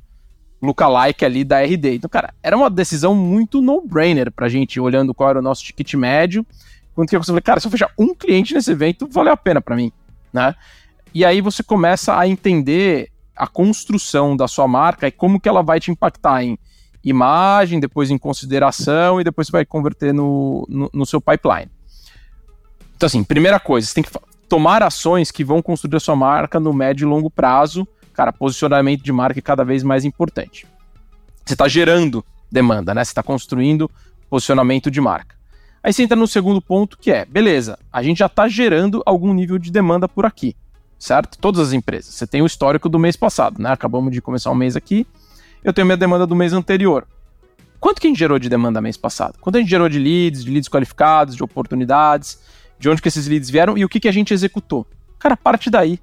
[0.60, 1.96] lookalike ali da RD.
[1.96, 5.94] Então, cara, era uma decisão muito no-brainer pra gente, olhando qual era o nosso ticket
[5.94, 6.44] médio.
[6.94, 9.60] Quando que eu falei, cara, se eu fechar um cliente nesse evento, valeu a pena
[9.60, 9.92] para mim,
[10.32, 10.54] né?
[11.12, 15.62] E aí você começa a entender a construção da sua marca e como que ela
[15.62, 16.58] vai te impactar em
[17.04, 21.70] imagem, depois em consideração e depois vai converter no, no, no seu pipeline.
[22.96, 24.10] Então, assim, primeira coisa, você tem que
[24.48, 27.86] tomar ações que vão construir a sua marca no médio e longo prazo.
[28.16, 30.66] Cara, posicionamento de marca é cada vez mais importante.
[31.44, 33.04] Você está gerando demanda, né?
[33.04, 33.90] Você está construindo
[34.30, 35.36] posicionamento de marca.
[35.82, 39.32] Aí você entra no segundo ponto, que é, beleza, a gente já está gerando algum
[39.32, 40.56] nível de demanda por aqui,
[40.98, 41.38] certo?
[41.38, 42.14] Todas as empresas.
[42.14, 43.70] Você tem o histórico do mês passado, né?
[43.70, 45.06] Acabamos de começar um mês aqui,
[45.62, 47.06] eu tenho minha demanda do mês anterior.
[47.78, 49.38] Quanto que a gente gerou de demanda mês passado?
[49.40, 52.40] Quanto a gente gerou de leads, de leads qualificados, de oportunidades?
[52.78, 54.86] de onde que esses leads vieram e o que, que a gente executou.
[55.18, 55.98] Cara, parte daí.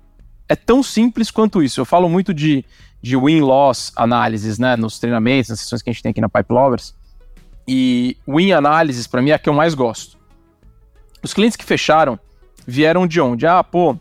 [0.48, 1.80] É tão simples quanto isso.
[1.80, 2.66] Eu falo muito de,
[3.02, 6.54] de win-loss análises, né, nos treinamentos, nas sessões que a gente tem aqui na Pipe
[6.54, 6.96] Lovers.
[7.68, 10.18] E win análises, para mim, é a que eu mais gosto.
[11.24, 12.20] Os clientes que fecharam
[12.68, 13.48] vieram de onde?
[13.48, 13.98] Ah, pô,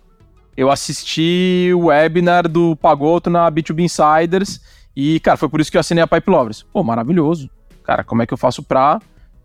[0.56, 4.60] eu assisti o webinar do Pagoto na B2B Insiders
[4.94, 6.62] e, cara, foi por isso que eu assinei a Pipe Lovers.
[6.62, 7.48] Pô, maravilhoso.
[7.84, 9.00] Cara, como é que eu faço pra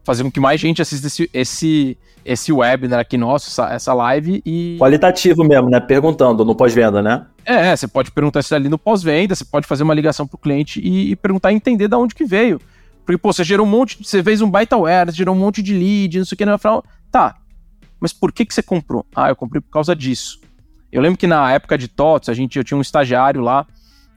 [0.07, 4.41] fazer com que mais gente assista esse, esse, esse webinar aqui nosso, essa, essa live
[4.45, 4.77] e.
[4.79, 5.81] Qualitativo mesmo, né?
[5.81, 7.25] Perguntando no pós-venda, né?
[7.43, 10.79] É, você pode perguntar isso ali no pós-venda, você pode fazer uma ligação pro cliente
[10.79, 12.57] e, e, perguntar e entender de onde que veio.
[13.05, 15.61] Porque, pô, você gerou um monte, você fez um baita aware, você gerou um monte
[15.61, 17.35] de lead, não sei o que, no final, tá,
[17.99, 19.05] mas por que que você comprou?
[19.13, 20.39] Ah, eu comprei por causa disso.
[20.89, 23.65] Eu lembro que na época de TOTS, a gente, eu tinha um estagiário lá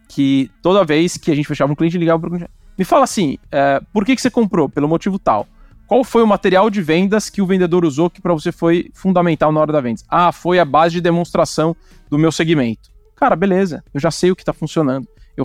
[0.09, 3.39] que toda vez que a gente fechava um cliente, ligava pro cliente, me fala assim,
[3.51, 4.69] é, por que que você comprou?
[4.69, 5.47] Pelo motivo tal.
[5.91, 9.51] Qual foi o material de vendas que o vendedor usou que para você foi fundamental
[9.51, 10.01] na hora da venda?
[10.09, 11.75] Ah, foi a base de demonstração
[12.09, 12.89] do meu segmento.
[13.17, 15.09] Cara, beleza, eu já sei o que está funcionando.
[15.37, 15.45] Eu,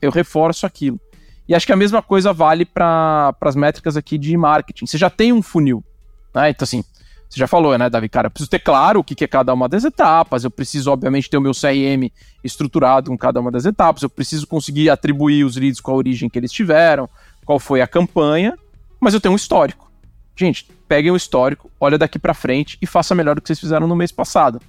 [0.00, 1.00] eu reforço aquilo.
[1.48, 4.86] E acho que a mesma coisa vale para as métricas aqui de marketing.
[4.86, 5.82] Você já tem um funil.
[6.32, 6.50] Né?
[6.50, 6.84] Então, assim,
[7.28, 8.08] você já falou, né, Davi?
[8.08, 10.44] Cara, eu preciso ter claro o que é cada uma das etapas.
[10.44, 12.08] Eu preciso, obviamente, ter o meu CRM
[12.44, 14.04] estruturado com cada uma das etapas.
[14.04, 17.08] Eu preciso conseguir atribuir os leads com a origem que eles tiveram,
[17.44, 18.56] qual foi a campanha
[19.00, 19.90] mas eu tenho um histórico.
[20.36, 23.86] Gente, peguem o histórico, olha daqui para frente e faça melhor do que vocês fizeram
[23.86, 24.60] no mês passado.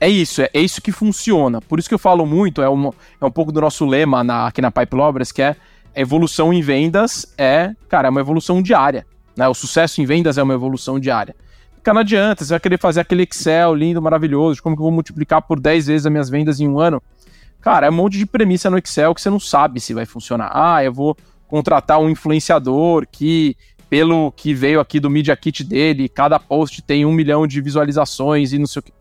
[0.00, 1.60] É isso, é, é, isso que funciona.
[1.60, 4.46] Por isso que eu falo muito, é um, é um pouco do nosso lema na,
[4.46, 5.56] aqui na Pipe Lovers, que é
[5.94, 9.06] evolução em vendas é, cara, é uma evolução diária.
[9.36, 9.46] Né?
[9.48, 11.34] O sucesso em vendas é uma evolução diária.
[11.74, 14.92] Porque não adianta, você vai querer fazer aquele Excel lindo, maravilhoso, como que eu vou
[14.92, 17.02] multiplicar por 10 vezes as minhas vendas em um ano.
[17.60, 20.50] Cara, é um monte de premissa no Excel que você não sabe se vai funcionar.
[20.54, 21.16] Ah, eu vou
[21.50, 23.56] contratar um influenciador que,
[23.90, 28.52] pelo que veio aqui do Media Kit dele, cada post tem um milhão de visualizações
[28.52, 28.92] e não sei o que.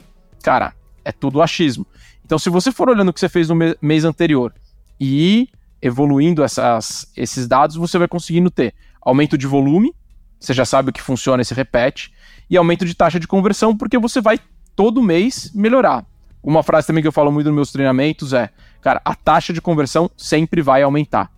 [0.42, 0.74] Cara,
[1.06, 1.86] é tudo achismo.
[2.26, 4.54] Então, se você for olhando o que você fez no mês anterior
[5.00, 5.48] e
[5.82, 9.94] evoluindo essas, esses dados, você vai conseguindo ter aumento de volume,
[10.40, 12.12] você já sabe o que funciona e se repete,
[12.50, 14.40] e aumento de taxa de conversão, porque você vai
[14.76, 16.04] todo mês melhorar.
[16.42, 18.50] Uma frase também que eu falo muito nos meus treinamentos é:
[18.82, 21.32] cara, a taxa de conversão sempre vai aumentar.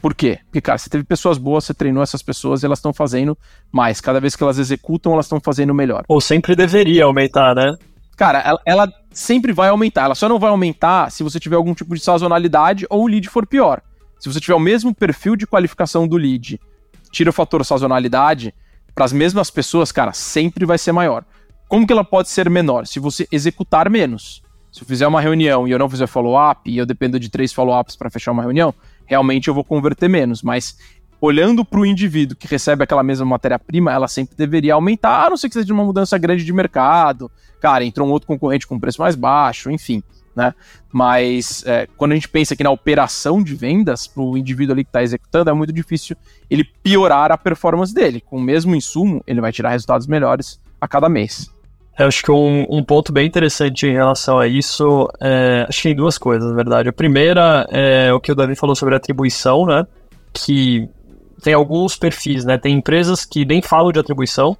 [0.00, 0.38] Por quê?
[0.44, 3.36] Porque, cara, você teve pessoas boas, você treinou essas pessoas e elas estão fazendo
[3.70, 4.00] mais.
[4.00, 6.04] Cada vez que elas executam, elas estão fazendo melhor.
[6.08, 7.76] Ou sempre deveria aumentar, né?
[8.16, 10.04] Cara, ela, ela, sempre vai aumentar.
[10.04, 13.28] Ela só não vai aumentar se você tiver algum tipo de sazonalidade ou o lead
[13.28, 13.82] for pior.
[14.18, 16.60] Se você tiver o mesmo perfil de qualificação do lead,
[17.10, 18.54] tira o fator sazonalidade,
[18.94, 21.24] para as mesmas pessoas, cara, sempre vai ser maior.
[21.68, 22.86] Como que ela pode ser menor?
[22.86, 24.42] Se você executar menos.
[24.70, 27.52] Se eu fizer uma reunião e eu não fizer follow-up, e eu dependo de três
[27.52, 28.74] follow-ups para fechar uma reunião,
[29.10, 30.42] realmente eu vou converter menos.
[30.42, 30.78] Mas
[31.20, 35.36] olhando para o indivíduo que recebe aquela mesma matéria-prima, ela sempre deveria aumentar, a não
[35.36, 37.30] ser que seja uma mudança grande de mercado.
[37.60, 40.02] Cara, entrou um outro concorrente com preço mais baixo, enfim.
[40.34, 40.54] Né?
[40.92, 44.84] Mas é, quando a gente pensa aqui na operação de vendas, para o indivíduo ali
[44.84, 46.16] que está executando, é muito difícil
[46.48, 48.20] ele piorar a performance dele.
[48.20, 51.50] Com o mesmo insumo, ele vai tirar resultados melhores a cada mês.
[51.98, 55.88] Eu acho que um, um, ponto bem interessante em relação a isso, é, acho que
[55.88, 56.88] tem duas coisas, na verdade.
[56.88, 59.86] A primeira é o que o Davi falou sobre atribuição, né?
[60.32, 60.88] Que
[61.42, 62.56] tem alguns perfis, né?
[62.56, 64.56] Tem empresas que nem falam de atribuição,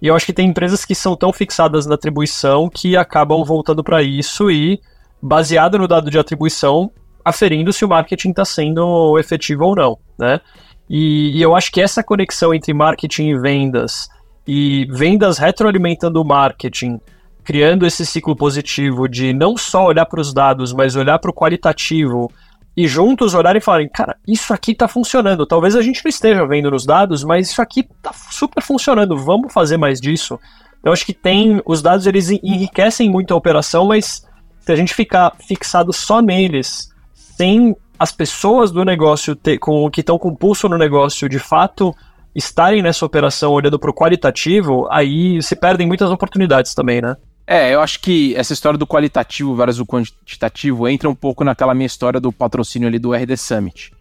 [0.00, 3.82] e eu acho que tem empresas que são tão fixadas na atribuição que acabam voltando
[3.82, 4.80] para isso e,
[5.20, 6.90] baseado no dado de atribuição,
[7.24, 10.40] aferindo se o marketing está sendo efetivo ou não, né?
[10.88, 14.08] E, e eu acho que essa conexão entre marketing e vendas
[14.50, 16.98] e vendas retroalimentando o marketing,
[17.44, 21.34] criando esse ciclo positivo de não só olhar para os dados, mas olhar para o
[21.34, 22.32] qualitativo
[22.74, 25.44] e juntos olharem e falarem, cara, isso aqui está funcionando.
[25.44, 29.18] Talvez a gente não esteja vendo nos dados, mas isso aqui está super funcionando.
[29.18, 30.40] Vamos fazer mais disso.
[30.82, 34.26] Eu acho que tem os dados eles enriquecem muito a operação, mas
[34.60, 40.00] se a gente ficar fixado só neles, sem as pessoas do negócio ter, com que
[40.00, 41.94] estão com pulso no negócio de fato
[42.38, 47.16] estarem nessa operação olhando para o qualitativo, aí se perdem muitas oportunidades também, né?
[47.44, 51.74] É, eu acho que essa história do qualitativo versus o quantitativo entra um pouco naquela
[51.74, 53.92] minha história do patrocínio ali do RD Summit.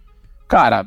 [0.48, 0.86] Cara,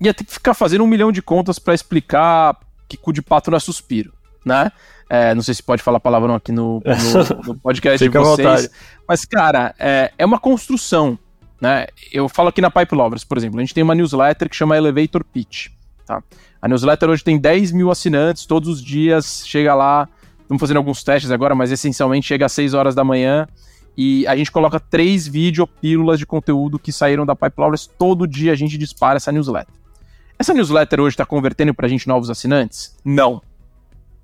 [0.00, 2.56] ia ter que ficar fazendo um milhão de contas para explicar
[2.88, 4.12] que cu de pato não é suspiro,
[4.44, 4.70] né?
[5.08, 8.70] É, não sei se pode falar palavrão aqui no, no, no podcast de vocês.
[9.08, 11.18] Mas, cara, é, é uma construção,
[11.60, 11.86] né?
[12.12, 14.76] Eu falo aqui na Pipe Lovers, por exemplo, a gente tem uma newsletter que chama
[14.76, 15.68] Elevator Pitch,
[16.04, 16.22] tá?
[16.64, 20.08] A newsletter hoje tem 10 mil assinantes, todos os dias chega lá.
[20.40, 23.46] Estamos fazendo alguns testes agora, mas essencialmente chega às 6 horas da manhã.
[23.94, 27.86] E a gente coloca três vídeo pílulas de conteúdo que saíram da Pipe Lovers.
[27.86, 29.74] Todo dia a gente dispara essa newsletter.
[30.38, 32.96] Essa newsletter hoje está convertendo para a gente novos assinantes?
[33.04, 33.42] Não.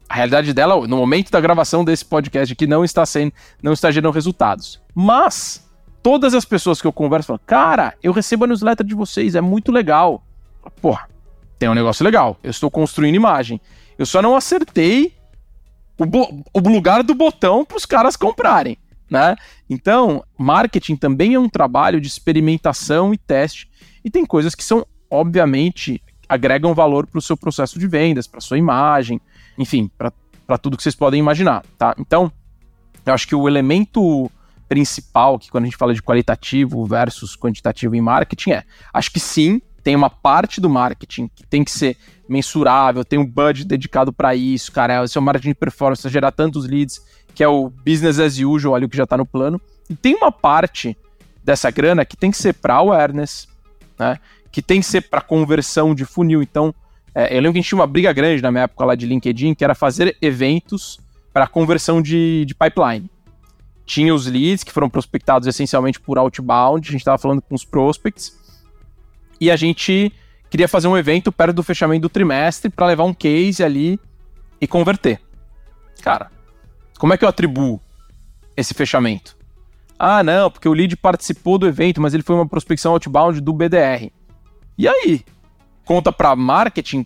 [0.08, 3.90] A realidade dela, no momento da gravação desse podcast aqui, não está sendo, não está
[3.90, 4.80] gerando resultados.
[4.94, 5.70] Mas
[6.02, 9.42] todas as pessoas que eu converso falam, cara, eu recebo a newsletter de vocês, é
[9.42, 10.24] muito legal.
[10.80, 11.06] Porra,
[11.60, 12.38] tem um negócio legal.
[12.42, 13.60] Eu estou construindo imagem.
[13.98, 15.14] Eu só não acertei
[15.98, 16.04] o,
[16.54, 18.78] o lugar do botão para os caras comprarem.
[19.10, 19.36] Né?
[19.68, 23.68] Então, marketing também é um trabalho de experimentação e teste.
[24.02, 28.40] E tem coisas que são, obviamente, agregam valor para o seu processo de vendas, para
[28.40, 29.20] sua imagem,
[29.58, 31.62] enfim, para tudo que vocês podem imaginar.
[31.76, 31.94] Tá?
[31.98, 32.32] Então,
[33.04, 34.30] eu acho que o elemento
[34.66, 39.20] principal que quando a gente fala de qualitativo versus quantitativo em marketing é, acho que
[39.20, 41.96] sim, tem uma parte do marketing que tem que ser
[42.28, 45.04] mensurável, tem um budget dedicado para isso, cara.
[45.04, 47.00] Esse é o marketing de performance, gerar tantos leads,
[47.34, 49.60] que é o business as usual, ali o que já está no plano.
[49.88, 50.96] E tem uma parte
[51.42, 53.48] dessa grana que tem que ser para awareness,
[53.98, 54.18] né?
[54.52, 56.42] Que tem que ser para conversão de funil.
[56.42, 56.74] Então,
[57.12, 59.04] É, eu lembro que a gente tinha uma briga grande na minha época lá de
[59.04, 61.00] LinkedIn, que era fazer eventos
[61.32, 63.10] para conversão de, de pipeline.
[63.84, 67.64] Tinha os leads que foram prospectados essencialmente por outbound, a gente estava falando com os
[67.64, 68.38] prospects,
[69.40, 70.12] e a gente
[70.50, 73.98] queria fazer um evento perto do fechamento do trimestre para levar um case ali
[74.60, 75.20] e converter.
[76.02, 76.30] Cara,
[76.98, 77.80] como é que eu atribuo
[78.56, 79.36] esse fechamento?
[79.98, 83.52] Ah, não, porque o lead participou do evento, mas ele foi uma prospecção outbound do
[83.52, 84.10] BDR.
[84.76, 85.24] E aí?
[85.84, 87.04] Conta para marketing?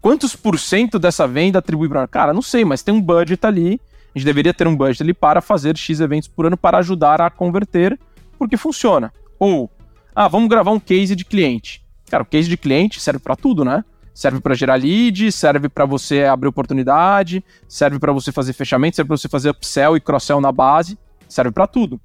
[0.00, 2.06] Quantos por cento dessa venda atribui para.
[2.06, 3.80] Cara, não sei, mas tem um budget ali.
[4.14, 7.20] A gente deveria ter um budget ali para fazer X eventos por ano para ajudar
[7.20, 7.98] a converter,
[8.38, 9.12] porque funciona.
[9.38, 9.70] Ou,
[10.18, 11.84] ah, vamos gravar um case de cliente.
[12.08, 13.84] Cara, o case de cliente serve para tudo, né?
[14.14, 19.08] Serve para gerar lead, serve para você abrir oportunidade, serve para você fazer fechamento, serve
[19.08, 20.98] para você fazer upsell e cross-sell na base,
[21.28, 22.00] serve para tudo.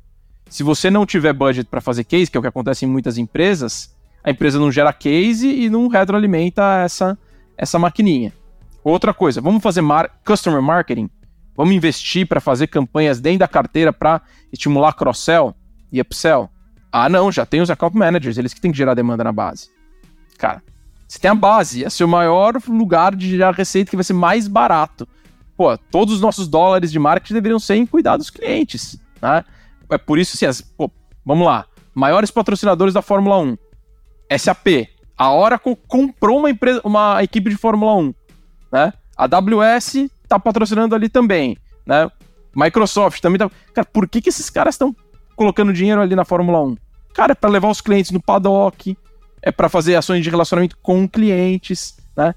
[0.49, 3.17] Se você não tiver budget para fazer case, que é o que acontece em muitas
[3.17, 7.17] empresas, a empresa não gera case e não retroalimenta essa,
[7.57, 8.33] essa maquininha.
[8.83, 11.09] Outra coisa, vamos fazer mar customer marketing?
[11.55, 14.21] Vamos investir para fazer campanhas dentro da carteira para
[14.51, 15.55] estimular cross-sell
[15.89, 16.49] e upsell?
[16.91, 19.69] Ah, não, já tem os account managers, eles que têm que gerar demanda na base.
[20.37, 20.61] Cara,
[21.07, 24.47] você tem a base, é seu maior lugar de gerar receita que vai ser mais
[24.47, 25.07] barato.
[25.55, 29.45] Pô, todos os nossos dólares de marketing deveriam ser em cuidar dos clientes, né?
[29.89, 30.89] é por isso, assim, as, pô,
[31.25, 31.65] vamos lá.
[31.93, 33.57] Maiores patrocinadores da Fórmula 1.
[34.37, 34.87] SAP.
[35.17, 38.13] A Oracle comprou uma empresa, uma equipe de Fórmula 1.
[38.71, 38.93] Né?
[39.15, 41.57] A AWS tá patrocinando ali também.
[41.85, 42.09] Né?
[42.55, 43.51] Microsoft também tá.
[43.73, 44.95] Cara, por que, que esses caras estão
[45.41, 46.77] colocando dinheiro ali na Fórmula 1?
[47.15, 48.95] Cara, é para levar os clientes no paddock,
[49.41, 52.35] é para fazer ações de relacionamento com clientes, né?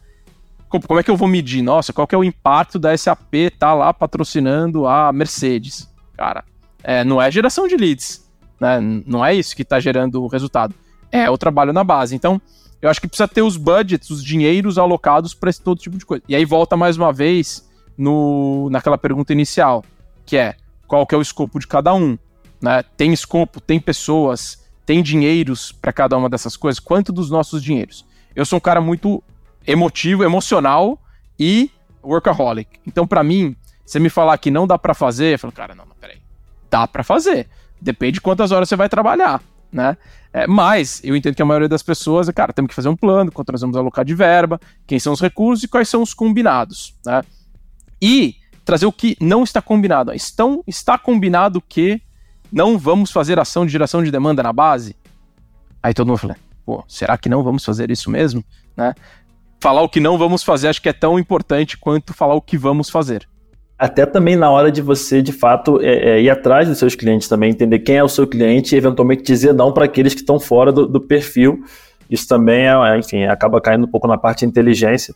[0.68, 1.62] Como é que eu vou medir?
[1.62, 5.88] Nossa, qual que é o impacto da SAP tá lá patrocinando a Mercedes?
[6.16, 6.42] Cara,
[6.82, 8.28] é, não é geração de leads.
[8.58, 8.80] Né?
[9.06, 10.74] Não é isso que está gerando o resultado.
[11.12, 12.16] É o trabalho na base.
[12.16, 12.40] Então,
[12.82, 16.04] eu acho que precisa ter os budgets, os dinheiros alocados para esse todo tipo de
[16.04, 16.24] coisa.
[16.28, 19.84] E aí volta mais uma vez no, naquela pergunta inicial,
[20.26, 20.56] que é
[20.88, 22.18] qual que é o escopo de cada um.
[22.64, 22.82] Né?
[22.96, 26.80] Tem escopo, tem pessoas, tem dinheiros para cada uma dessas coisas.
[26.80, 28.06] Quanto dos nossos dinheiros?
[28.34, 29.22] Eu sou um cara muito
[29.66, 30.98] emotivo, emocional
[31.38, 31.70] e
[32.02, 32.80] workaholic.
[32.86, 35.84] Então, para mim, você me falar que não dá para fazer, eu falo, cara, não,
[35.84, 36.24] não, peraí
[36.70, 37.46] dá para fazer.
[37.80, 39.96] Depende de quantas horas você vai trabalhar, né?
[40.32, 43.30] É, mas eu entendo que a maioria das pessoas, cara, temos que fazer um plano,
[43.30, 46.94] quanto nós vamos alocar de verba, quem são os recursos e quais são os combinados,
[47.06, 47.22] né?
[48.02, 50.12] E trazer o que não está combinado.
[50.12, 52.02] Estão, está combinado que
[52.54, 54.96] não vamos fazer ação de geração de demanda na base?
[55.82, 58.42] Aí todo mundo fala, pô, será que não vamos fazer isso mesmo?
[58.76, 58.94] Né?
[59.60, 62.56] Falar o que não vamos fazer acho que é tão importante quanto falar o que
[62.56, 63.26] vamos fazer
[63.78, 67.28] até também na hora de você, de fato, é, é, ir atrás dos seus clientes
[67.28, 70.38] também, entender quem é o seu cliente e eventualmente dizer não para aqueles que estão
[70.38, 71.62] fora do, do perfil.
[72.08, 75.14] Isso também, é, enfim, acaba caindo um pouco na parte de inteligência.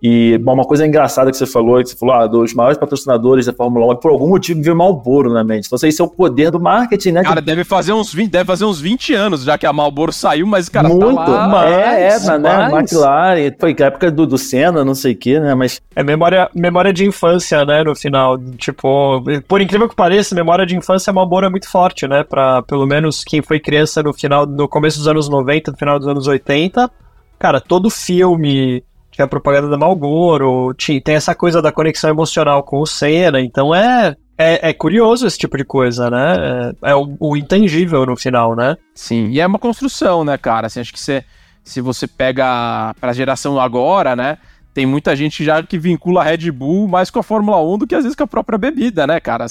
[0.00, 3.46] E, bom, uma coisa engraçada que você falou, que você falou, ah, dos maiores patrocinadores
[3.46, 5.66] da Fórmula 1, por algum motivo veio Malboro na mente.
[5.66, 7.22] Então, isso é o poder do marketing, né?
[7.24, 10.46] Cara, deve fazer uns 20, deve fazer uns 20 anos já que a Malboro saiu,
[10.46, 11.68] mas, cara, Muito, tá lá.
[11.68, 12.70] É, é, né?
[12.72, 15.54] McLaren, foi a época do, do Senna, não sei o quê, né?
[15.54, 15.80] Mas...
[15.96, 18.38] É memória, memória de infância, né, no final.
[18.56, 22.22] Tipo, por incrível que pareça, memória de infância, a Malboro é muito forte, né?
[22.22, 25.98] Pra, pelo menos, quem foi criança no final, no começo dos anos 90, no final
[25.98, 26.88] dos anos 80,
[27.36, 28.84] cara, todo filme
[29.18, 33.40] que é a propaganda da Marlboro, tem essa coisa da conexão emocional com o Senna,
[33.40, 36.72] então é, é, é curioso esse tipo de coisa, né?
[36.84, 38.76] É, é o, o, intangível no final, né?
[38.94, 40.68] Sim, e é uma construção, né, cara?
[40.68, 41.24] Assim, acho que você,
[41.64, 44.38] se você pega pra geração agora, né?
[44.72, 47.86] Tem muita gente já que vincula a Red Bull mais com a Fórmula 1 do
[47.88, 49.46] que às vezes com a própria bebida, né, cara?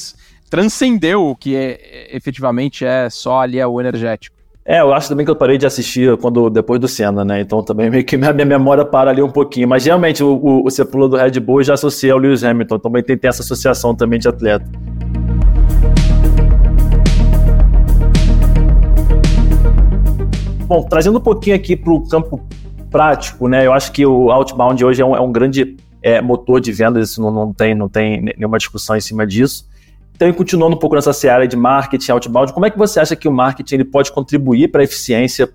[0.50, 4.37] Transcendeu o que é, efetivamente é só ali é o energético.
[4.70, 7.40] É, eu acho também que eu parei de assistir quando depois do Senna, né?
[7.40, 9.66] Então também meio que minha, minha memória para ali um pouquinho.
[9.66, 12.78] Mas realmente o, o, pulou do Red Bull já associei ao Lewis Hamilton.
[12.78, 14.70] Também tem, tem essa associação também de atleta.
[20.66, 22.46] Bom, trazendo um pouquinho aqui para o campo
[22.92, 23.66] prático, né?
[23.66, 27.12] Eu acho que o outbound hoje é um, é um grande é, motor de vendas,
[27.12, 29.66] isso não, não, tem, não tem nenhuma discussão em cima disso.
[30.18, 33.28] Então, continuando um pouco nessa seara de marketing, outbound, como é que você acha que
[33.28, 35.48] o marketing ele pode contribuir para a eficiência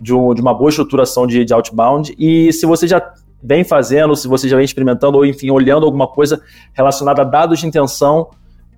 [0.00, 2.14] de, um, de, uma boa estruturação de, de outbound?
[2.18, 3.12] E se você já
[3.42, 6.40] vem fazendo, se você já vem experimentando, ou enfim, olhando alguma coisa
[6.72, 8.30] relacionada a dados de intenção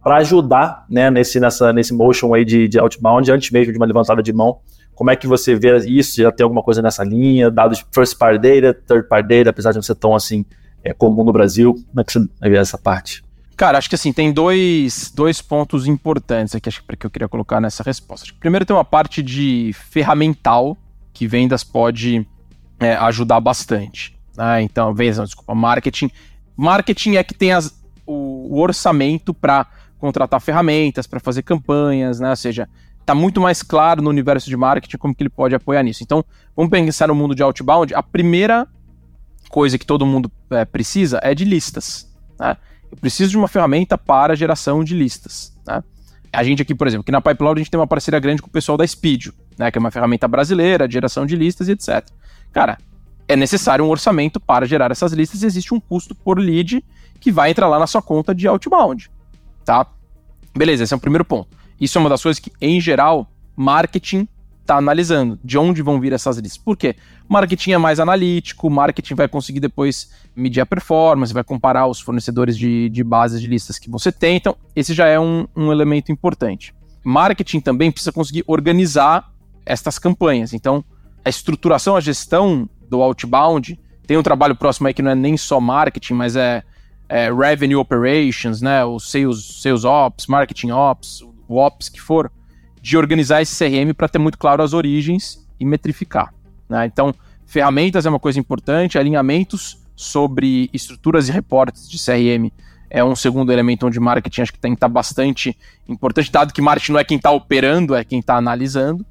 [0.02, 3.86] para ajudar né, nesse, nessa, nesse motion aí de, de outbound, antes mesmo de uma
[3.86, 4.58] levantada de mão,
[4.92, 6.20] como é que você vê isso?
[6.20, 7.48] Já tem alguma coisa nessa linha?
[7.48, 10.44] Dados first party data, third party data, apesar de não ser tão assim
[10.82, 13.22] é, comum no Brasil, como é que você vê essa parte?
[13.58, 17.60] Cara, acho que assim, tem dois, dois pontos importantes aqui acho que eu queria colocar
[17.60, 18.32] nessa resposta.
[18.38, 20.76] Primeiro tem uma parte de ferramental
[21.12, 22.24] que vendas pode
[22.78, 24.16] é, ajudar bastante.
[24.36, 24.62] Né?
[24.62, 26.08] Então, vendas, desculpa, marketing.
[26.56, 29.66] Marketing é que tem as, o, o orçamento para
[29.98, 32.30] contratar ferramentas, para fazer campanhas, né?
[32.30, 32.68] Ou seja,
[33.00, 36.04] está muito mais claro no universo de marketing como que ele pode apoiar nisso.
[36.04, 37.92] Então, vamos pensar no mundo de outbound.
[37.92, 38.68] A primeira
[39.48, 42.08] coisa que todo mundo é, precisa é de listas.
[42.38, 42.56] Né?
[42.90, 45.52] Eu preciso de uma ferramenta para geração de listas.
[45.66, 45.82] Né?
[46.32, 48.48] A gente aqui, por exemplo, aqui na Pipeline a gente tem uma parceria grande com
[48.48, 49.28] o pessoal da Speed,
[49.58, 52.06] né, que é uma ferramenta brasileira de geração de listas e etc.
[52.52, 52.78] Cara,
[53.26, 56.84] é necessário um orçamento para gerar essas listas e existe um custo por lead
[57.20, 59.10] que vai entrar lá na sua conta de outbound,
[59.64, 59.86] tá?
[60.56, 61.48] Beleza, esse é o primeiro ponto.
[61.80, 64.26] Isso é uma das coisas que, em geral, marketing
[64.68, 66.62] está analisando de onde vão vir essas listas.
[66.62, 66.94] Por quê?
[67.26, 72.56] Marketing é mais analítico, marketing vai conseguir depois medir a performance, vai comparar os fornecedores
[72.56, 74.36] de, de bases de listas que você tem.
[74.36, 76.74] Então, esse já é um, um elemento importante.
[77.02, 79.32] Marketing também precisa conseguir organizar
[79.64, 80.52] estas campanhas.
[80.52, 80.84] Então,
[81.24, 85.36] a estruturação, a gestão do outbound tem um trabalho próximo aí que não é nem
[85.36, 86.62] só marketing, mas é,
[87.08, 88.84] é revenue operations, né?
[88.84, 92.30] O sales, sales ops, marketing ops, o ops que for,
[92.80, 96.32] de organizar esse CRM para ter muito claro as origens e metrificar.
[96.68, 96.86] Né?
[96.86, 97.14] Então,
[97.46, 102.50] ferramentas é uma coisa importante, alinhamentos sobre estruturas e reportes de CRM
[102.90, 105.56] é um segundo elemento onde marketing acho que tem que estar bastante
[105.88, 109.04] importante, dado que marketing não é quem está operando, é quem está analisando.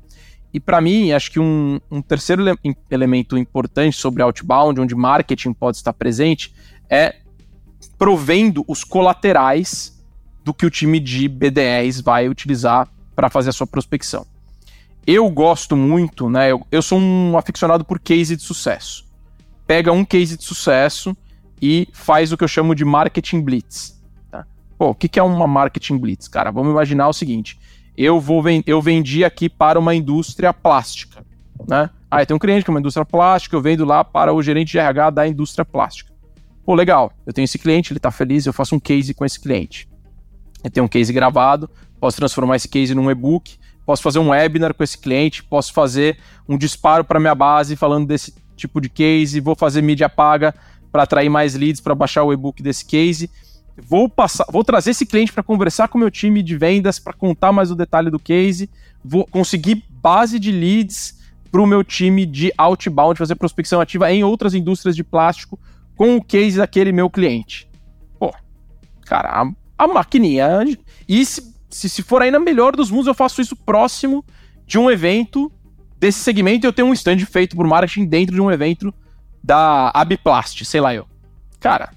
[0.53, 5.53] E para mim, acho que um, um terceiro ele elemento importante sobre outbound, onde marketing
[5.53, 6.53] pode estar presente,
[6.89, 7.18] é
[7.97, 10.03] provendo os colaterais
[10.43, 12.88] do que o time de BDRs vai utilizar
[13.18, 14.28] para fazer a sua prospecção.
[15.05, 16.51] Eu gosto muito, né?
[16.51, 19.07] Eu, eu sou um aficionado por case de sucesso.
[19.65, 21.18] Pega um case de sucesso
[21.59, 23.99] e faz o que eu chamo de marketing blitz.
[24.30, 24.45] Tá?
[24.78, 26.28] Pô, o que, que é uma marketing blitz?
[26.28, 27.59] Cara, vamos imaginar o seguinte:
[27.97, 31.26] eu vou eu vendi aqui para uma indústria plástica,
[31.68, 31.89] né?
[32.11, 34.74] Ah, tem um cliente que é uma indústria plástica, eu vendo lá para o gerente
[34.74, 36.13] de RH da indústria plástica.
[36.63, 39.39] Pô, legal, eu tenho esse cliente, ele está feliz, eu faço um case com esse
[39.39, 39.89] cliente.
[40.63, 44.73] Eu tenho um case gravado, posso transformar esse case num e-book, posso fazer um webinar
[44.73, 46.17] com esse cliente, posso fazer
[46.47, 50.53] um disparo para minha base falando desse tipo de case, vou fazer mídia paga
[50.91, 53.29] para atrair mais leads para baixar o e-book desse case.
[53.77, 57.13] Vou passar, vou trazer esse cliente para conversar com o meu time de vendas para
[57.13, 58.69] contar mais o detalhe do case,
[59.05, 61.17] vou conseguir base de leads
[61.51, 65.59] para o meu time de outbound fazer prospecção ativa em outras indústrias de plástico
[65.95, 67.69] com o case daquele meu cliente.
[68.19, 68.33] Pô,
[69.05, 70.65] cara, a, a maquininha.
[71.07, 74.24] E se, se, se for aí na melhor dos mundos, eu faço isso próximo
[74.65, 75.51] de um evento
[75.99, 78.93] desse segmento eu tenho um stand feito por marketing dentro de um evento
[79.43, 81.07] da Abiplast, sei lá eu.
[81.59, 81.91] Cara,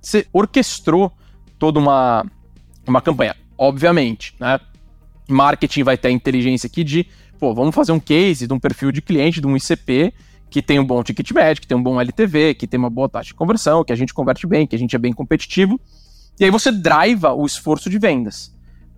[0.00, 1.12] você orquestrou
[1.58, 2.24] toda uma,
[2.86, 3.34] uma campanha.
[3.56, 4.60] Obviamente, né?
[5.28, 7.06] Marketing vai ter a inteligência aqui de,
[7.38, 10.12] pô, vamos fazer um case de um perfil de cliente, de um ICP,
[10.50, 13.08] que tem um bom ticket médio, que tem um bom LTV, que tem uma boa
[13.08, 15.80] taxa de conversão, que a gente converte bem, que a gente é bem competitivo.
[16.38, 18.53] E aí você driva o esforço de vendas.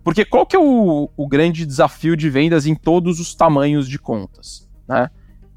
[0.07, 3.99] Porque qual que é o, o grande desafio de vendas em todos os tamanhos de
[3.99, 4.69] contas?
[4.87, 5.11] Né?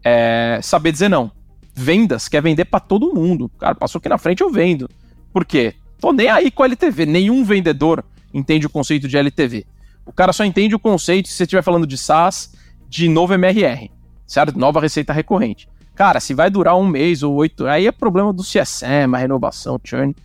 [0.04, 1.32] É saber dizer não
[1.80, 3.50] vendas quer vender para todo mundo.
[3.58, 4.90] Cara, passou aqui na frente, eu vendo.
[5.32, 5.76] Por quê?
[6.00, 7.06] Tô nem aí com LTV.
[7.06, 9.66] Nenhum vendedor entende o conceito de LTV.
[10.06, 12.54] O cara só entende o conceito, se você estiver falando de SaaS,
[12.90, 13.92] de novo MRR,
[14.26, 14.58] certo?
[14.58, 15.70] Nova receita recorrente.
[15.96, 19.80] Cara, se vai durar um mês ou oito, aí é problema do CSM, a renovação,
[19.84, 20.16] churn.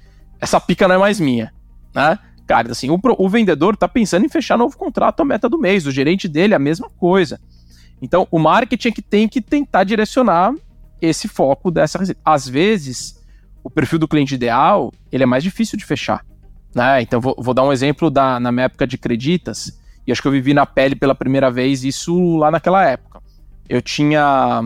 [0.40, 1.52] Essa pica não é mais minha,
[1.94, 2.18] né?
[2.46, 5.86] Cara, assim, o, o vendedor tá pensando em fechar novo contrato a meta do mês,
[5.86, 7.40] o gerente dele a mesma coisa.
[8.02, 10.54] Então, o marketing é que tem que tentar direcionar
[11.00, 12.20] esse foco dessa receita.
[12.24, 13.18] Às vezes,
[13.62, 16.24] o perfil do cliente ideal, ele é mais difícil de fechar.
[16.74, 17.02] Né?
[17.02, 20.28] Então, vou, vou, dar um exemplo da, na minha época de creditas, e acho que
[20.28, 23.22] eu vivi na pele pela primeira vez isso lá naquela época.
[23.68, 24.60] Eu tinha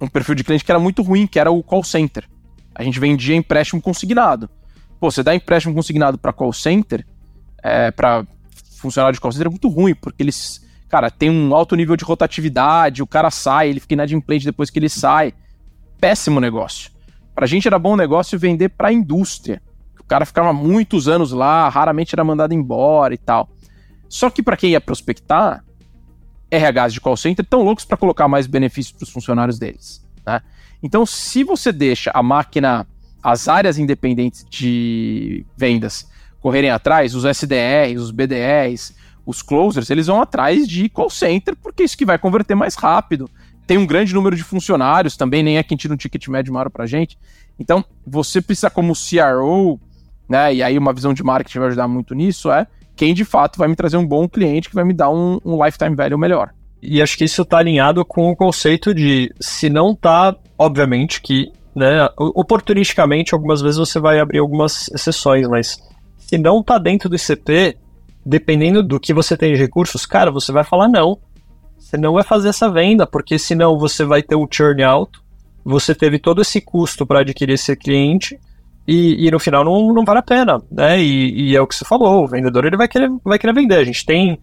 [0.00, 2.28] um perfil de cliente que era muito ruim, que era o call center.
[2.74, 4.50] A gente vendia empréstimo consignado.
[5.00, 7.06] Pô, você dá empréstimo consignado para call center,
[7.62, 8.26] é, para
[8.76, 12.04] funcionário de call center é muito ruim, porque eles, cara, tem um alto nível de
[12.04, 15.32] rotatividade, o cara sai, ele fica inadimplente depois que ele sai
[15.98, 16.90] péssimo negócio.
[17.34, 19.62] Pra gente era bom negócio vender pra indústria.
[19.98, 23.48] O cara ficava muitos anos lá, raramente era mandado embora e tal.
[24.08, 25.64] Só que para quem ia prospectar,
[26.50, 30.04] RHs de call center estão loucos para colocar mais benefícios para os funcionários deles.
[30.26, 30.42] Né?
[30.82, 32.86] Então, se você deixa a máquina,
[33.22, 36.08] as áreas independentes de vendas
[36.40, 38.94] correrem atrás, os SDRs, os BDRs,
[39.26, 43.28] os closers, eles vão atrás de call center, porque isso que vai converter mais rápido,
[43.66, 46.70] tem um grande número de funcionários também, nem é quem tira um ticket médio maior
[46.70, 47.16] pra gente.
[47.58, 49.78] Então, você precisa, como CRO,
[50.28, 50.54] né?
[50.54, 52.66] E aí uma visão de marketing vai ajudar muito nisso, é
[52.96, 55.64] quem de fato vai me trazer um bom cliente que vai me dar um, um
[55.64, 56.52] lifetime value melhor.
[56.82, 61.52] E acho que isso está alinhado com o conceito de se não tá, obviamente que
[61.74, 62.08] né?
[62.16, 65.78] Oportunisticamente, algumas vezes você vai abrir algumas exceções, mas
[66.18, 67.76] se não tá dentro do ICP,
[68.24, 71.18] dependendo do que você tem de recursos, cara, você vai falar não.
[71.78, 75.22] Você não vai fazer essa venda, porque senão você vai ter um churn alto,
[75.64, 78.38] você teve todo esse custo para adquirir esse cliente,
[78.86, 81.00] e, e, no final não, não vale a pena, né?
[81.00, 83.76] E, e, é o que você falou, o vendedor ele vai querer, vai querer vender.
[83.76, 84.38] A gente tem,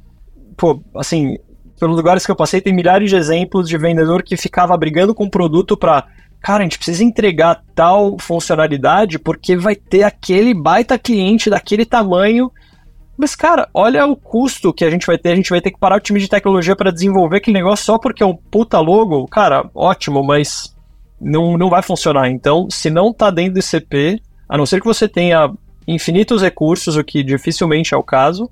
[0.56, 1.38] pô, assim,
[1.80, 5.26] pelos lugares que eu passei, tem milhares de exemplos de vendedor que ficava brigando com
[5.26, 6.06] o produto para
[6.42, 12.52] cara, a gente precisa entregar tal funcionalidade porque vai ter aquele baita cliente daquele tamanho.
[13.18, 15.32] Mas, cara, olha o custo que a gente vai ter.
[15.32, 17.98] A gente vai ter que parar o time de tecnologia para desenvolver aquele negócio só
[17.98, 19.28] porque é um puta logo.
[19.28, 20.76] Cara, ótimo, mas
[21.20, 22.30] não, não vai funcionar.
[22.30, 25.52] Então, se não tá dentro do ICP, a não ser que você tenha
[25.88, 28.50] infinitos recursos, o que dificilmente é o caso,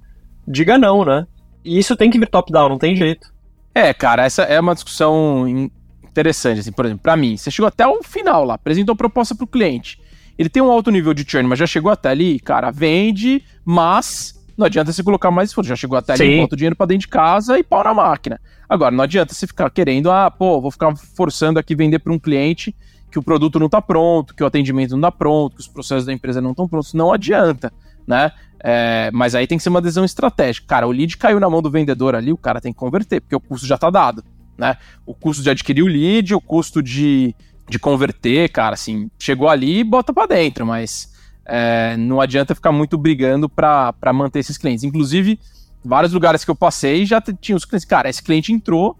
[0.47, 1.27] diga não, né?
[1.63, 3.33] E isso tem que vir top-down, não tem jeito.
[3.73, 5.69] É, cara, essa é uma discussão
[6.15, 9.35] interessante, assim, por exemplo, para mim, você chegou até o final lá, apresentou a proposta
[9.35, 9.99] pro cliente.
[10.37, 14.33] Ele tem um alto nível de churn, mas já chegou até ali, cara, vende, mas
[14.57, 15.69] não adianta você colocar mais esforço.
[15.69, 18.39] Já chegou até ali, bota o dinheiro pra dentro de casa e pau na máquina.
[18.67, 22.19] Agora, não adianta você ficar querendo, ah, pô, vou ficar forçando aqui vender para um
[22.19, 22.75] cliente
[23.11, 26.05] que o produto não está pronto, que o atendimento não está pronto, que os processos
[26.05, 27.71] da empresa não estão prontos, não adianta,
[28.05, 28.31] né?
[28.61, 30.67] É, mas aí tem que ser uma adesão estratégica.
[30.67, 33.35] Cara, o lead caiu na mão do vendedor ali, o cara tem que converter, porque
[33.35, 34.23] o custo já está dado,
[34.57, 34.77] né?
[35.05, 37.35] O custo de adquirir o lead, o custo de,
[37.69, 41.13] de converter, cara, assim, chegou ali e bota para dentro, mas
[41.45, 44.83] é, não adianta ficar muito brigando para manter esses clientes.
[44.83, 45.39] Inclusive,
[45.83, 48.97] vários lugares que eu passei já tinha os clientes, cara, esse cliente entrou,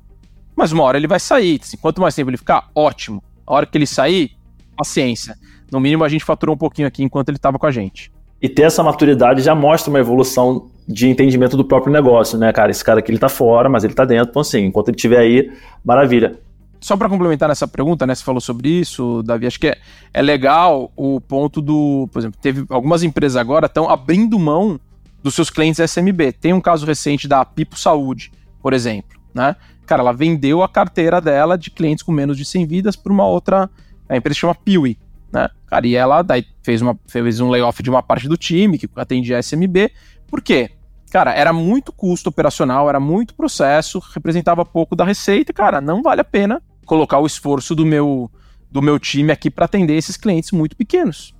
[0.56, 1.60] mas uma hora ele vai sair.
[1.62, 3.24] Assim, quanto mais tempo ele ficar, ótimo.
[3.46, 4.32] A hora que ele sair,
[4.76, 5.38] paciência.
[5.72, 8.12] No mínimo a gente faturou um pouquinho aqui enquanto ele estava com a gente.
[8.42, 12.72] E ter essa maturidade já mostra uma evolução de entendimento do próprio negócio, né, cara?
[12.72, 15.20] Esse cara aqui ele tá fora, mas ele tá dentro, então assim, enquanto ele estiver
[15.20, 15.52] aí,
[15.84, 16.40] maravilha.
[16.80, 19.78] Só para complementar nessa pergunta, né, você falou sobre isso, Davi, acho que é,
[20.14, 24.80] é legal o ponto do, por exemplo, teve algumas empresas agora estão abrindo mão
[25.24, 26.34] dos seus clientes SMB.
[26.40, 28.32] Tem um caso recente da Pipo Saúde,
[28.62, 29.56] por exemplo, né?
[29.88, 33.26] Cara, ela vendeu a carteira dela de clientes com menos de 100 vidas para uma
[33.26, 33.70] outra.
[34.08, 35.00] A empresa chama Piwi,
[35.32, 35.50] né?
[35.66, 38.88] Cara, e ela daí fez, uma, fez um layoff de uma parte do time que
[38.96, 39.92] atendia a SMB.
[40.28, 40.72] Por quê?
[41.12, 45.54] Cara, era muito custo operacional, era muito processo, representava pouco da receita.
[45.54, 48.30] Cara, não vale a pena colocar o esforço do meu,
[48.70, 51.34] do meu time aqui para atender esses clientes muito pequenos.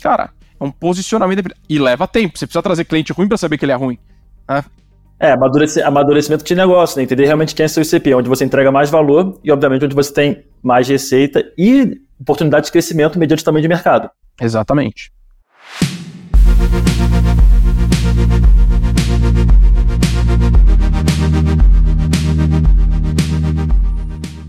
[0.00, 1.42] Cara, é um posicionamento.
[1.68, 2.38] E leva tempo.
[2.38, 3.98] Você precisa trazer cliente ruim para saber que ele é ruim.
[4.48, 4.64] Né?
[5.20, 7.02] É, amadurecimento de negócio, né?
[7.02, 10.12] Entender realmente quem é seu ICP, onde você entrega mais valor e, obviamente, onde você
[10.12, 14.08] tem mais receita e oportunidade de crescimento mediante tamanho de mercado.
[14.40, 15.12] Exatamente.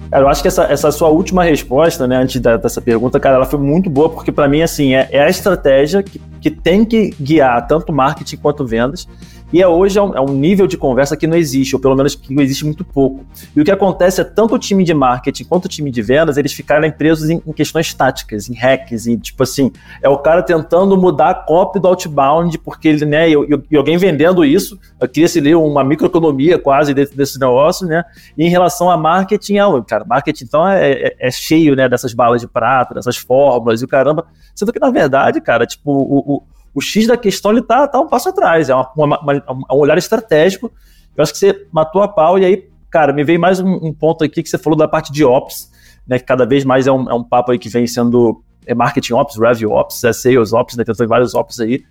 [0.10, 3.36] Cara, eu acho que essa, essa sua última resposta, né, antes da, dessa pergunta, cara,
[3.36, 6.84] ela foi muito boa, porque para mim, assim, é, é, a estratégia que, que tem
[6.84, 9.08] que guiar tanto marketing quanto vendas.
[9.52, 11.96] E é hoje é um, é um, nível de conversa que não existe, ou pelo
[11.96, 13.26] menos que existe muito pouco.
[13.56, 16.38] E o que acontece é tanto o time de marketing quanto o time de vendas,
[16.38, 19.72] eles ficarem presos em, em questões táticas, em hacks, e tipo assim,
[20.02, 23.34] é o cara tentando mudar a copy do outbound, porque ele, né, e,
[23.72, 24.80] e alguém vendendo isso,
[25.12, 28.04] queria se ler uma microeconomia quase desse, desse negócio, né?
[28.38, 32.14] E em relação a marketing, é, cara, marketing então é, é, é, cheio, né, dessas
[32.14, 34.28] balas de prata, dessas fórmulas e o caramba.
[34.54, 36.44] Sendo que, na verdade, cara, tipo, o, o
[36.74, 39.78] o X da questão ele tá, tá um passo atrás, é uma, uma, uma, um
[39.78, 40.72] olhar estratégico.
[41.16, 43.94] Eu acho que você matou a pau, e aí, cara, me veio mais um, um,
[43.94, 45.72] ponto aqui que você falou da parte de Ops,
[46.08, 46.20] né?
[46.20, 49.14] Que cada vez mais é um, é um papo aí que vem sendo é marketing
[49.14, 50.84] Ops, Review Ops, é Sales Ops, né?
[50.84, 51.84] Tem vários Ops aí.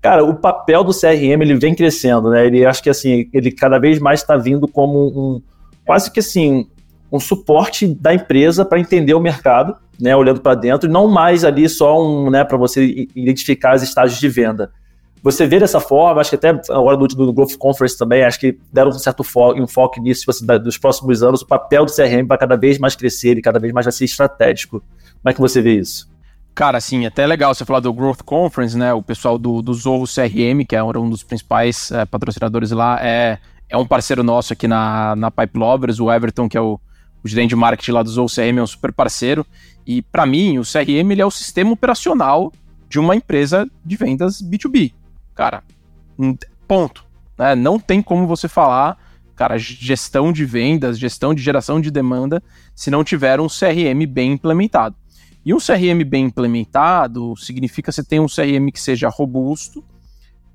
[0.00, 2.46] Cara, o papel do CRM ele vem crescendo, né?
[2.46, 5.42] Ele acho que assim, ele cada vez mais está vindo como um
[5.84, 6.66] quase que assim
[7.12, 11.44] um suporte da empresa para entender o mercado, né, olhando para dentro, e não mais
[11.44, 14.72] ali só um, né, para você identificar os estágios de venda.
[15.22, 18.58] Você vê dessa forma, acho que até agora do, do Growth Conference também, acho que
[18.72, 19.22] deram um certo
[19.56, 22.78] um foco nisso, tipo assim, dos próximos anos, o papel do CRM vai cada vez
[22.78, 24.80] mais crescer e cada vez mais vai ser estratégico.
[24.80, 26.10] Como é que você vê isso?
[26.54, 28.92] Cara, assim, até legal você falar do Growth Conference, né?
[28.92, 33.38] O pessoal do, do Zorro CRM, que é um dos principais é, patrocinadores lá, é,
[33.68, 36.80] é um parceiro nosso aqui na, na Pipe Lovers, o Everton, que é o,
[37.24, 39.46] o gerente de marketing lá do Zou CRM é um super parceiro.
[39.86, 42.52] E para mim, o CRM ele é o sistema operacional
[42.88, 44.92] de uma empresa de vendas B2B.
[45.34, 45.62] Cara,
[46.66, 47.04] ponto.
[47.38, 47.54] Né?
[47.54, 48.98] Não tem como você falar,
[49.34, 52.42] cara, gestão de vendas, gestão de geração de demanda,
[52.74, 54.96] se não tiver um CRM bem implementado.
[55.44, 59.84] E um CRM bem implementado significa você ter um CRM que seja robusto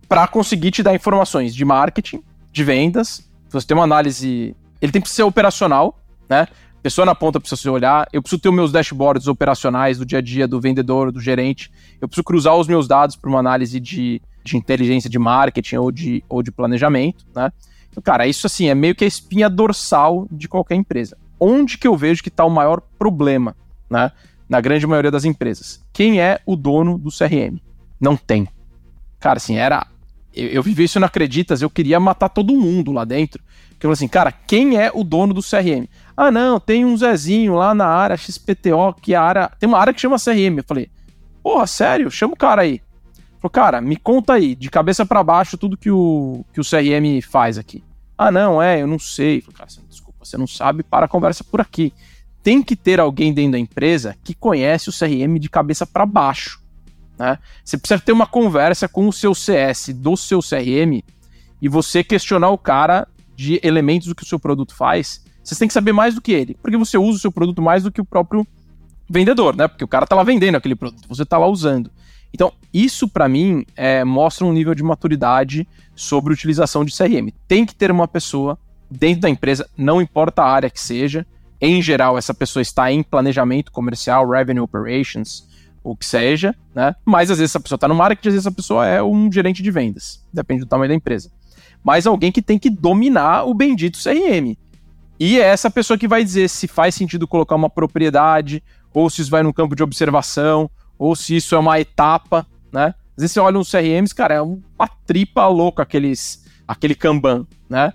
[0.07, 3.29] para conseguir te dar informações de marketing, de vendas.
[3.49, 5.99] Você tem uma análise, ele tem que ser operacional,
[6.29, 6.47] né?
[6.87, 10.19] pessoa na ponta precisa se olhar, eu preciso ter os meus dashboards operacionais do dia
[10.19, 11.69] a dia do vendedor, do gerente,
[11.99, 15.91] eu preciso cruzar os meus dados para uma análise de, de inteligência de marketing ou
[15.91, 17.51] de, ou de planejamento, né?
[17.89, 21.17] Então, cara, isso assim é meio que a espinha dorsal de qualquer empresa.
[21.37, 23.53] Onde que eu vejo que está o maior problema,
[23.89, 24.09] né?
[24.47, 25.83] Na grande maioria das empresas.
[25.91, 27.59] Quem é o dono do CRM?
[27.99, 28.47] Não tem.
[29.19, 29.85] Cara, assim, era.
[30.33, 33.43] Eu, eu vivi isso no Acreditas, eu queria matar todo mundo lá dentro.
[33.71, 35.87] Porque eu falei assim, cara, quem é o dono do CRM?
[36.19, 39.51] Ah, não, tem um Zezinho lá na área XPTO, que é a área.
[39.59, 40.57] Tem uma área que chama CRM.
[40.57, 40.89] Eu falei,
[41.43, 42.09] porra, sério?
[42.09, 42.81] Chama o cara aí.
[43.39, 47.21] Falei, cara, me conta aí, de cabeça para baixo, tudo que o, que o CRM
[47.21, 47.83] faz aqui.
[48.17, 49.41] Ah, não, é, eu não sei.
[49.41, 51.93] Falei, cara, desculpa, você não sabe, para a conversa por aqui.
[52.41, 56.59] Tem que ter alguém dentro da empresa que conhece o CRM de cabeça para baixo.
[57.19, 57.37] Né?
[57.63, 61.03] Você precisa ter uma conversa com o seu CS do seu CRM
[61.61, 65.67] e você questionar o cara de elementos do que o seu produto faz, você tem
[65.67, 68.01] que saber mais do que ele, porque você usa o seu produto mais do que
[68.01, 68.45] o próprio
[69.09, 69.67] vendedor, né?
[69.67, 71.89] Porque o cara tá lá vendendo aquele produto, você tá lá usando.
[72.33, 77.31] Então, isso para mim é, mostra um nível de maturidade sobre utilização de CRM.
[77.47, 78.59] Tem que ter uma pessoa
[78.91, 81.25] dentro da empresa, não importa a área que seja.
[81.61, 85.47] Em geral, essa pessoa está em planejamento comercial, revenue operations,
[85.81, 86.93] o que seja, né?
[87.05, 89.63] Mas às vezes essa pessoa está no marketing, às vezes essa pessoa é um gerente
[89.63, 91.31] de vendas, depende do tamanho da empresa
[91.87, 94.57] mas alguém que tem que dominar o bendito CRM.
[95.19, 98.63] E é essa pessoa que vai dizer se faz sentido colocar uma propriedade,
[98.93, 102.93] ou se isso vai num campo de observação, ou se isso é uma etapa, né?
[103.15, 107.93] Às vezes você olha uns CRMs, cara, é uma tripa louca aqueles, aquele Kanban, né?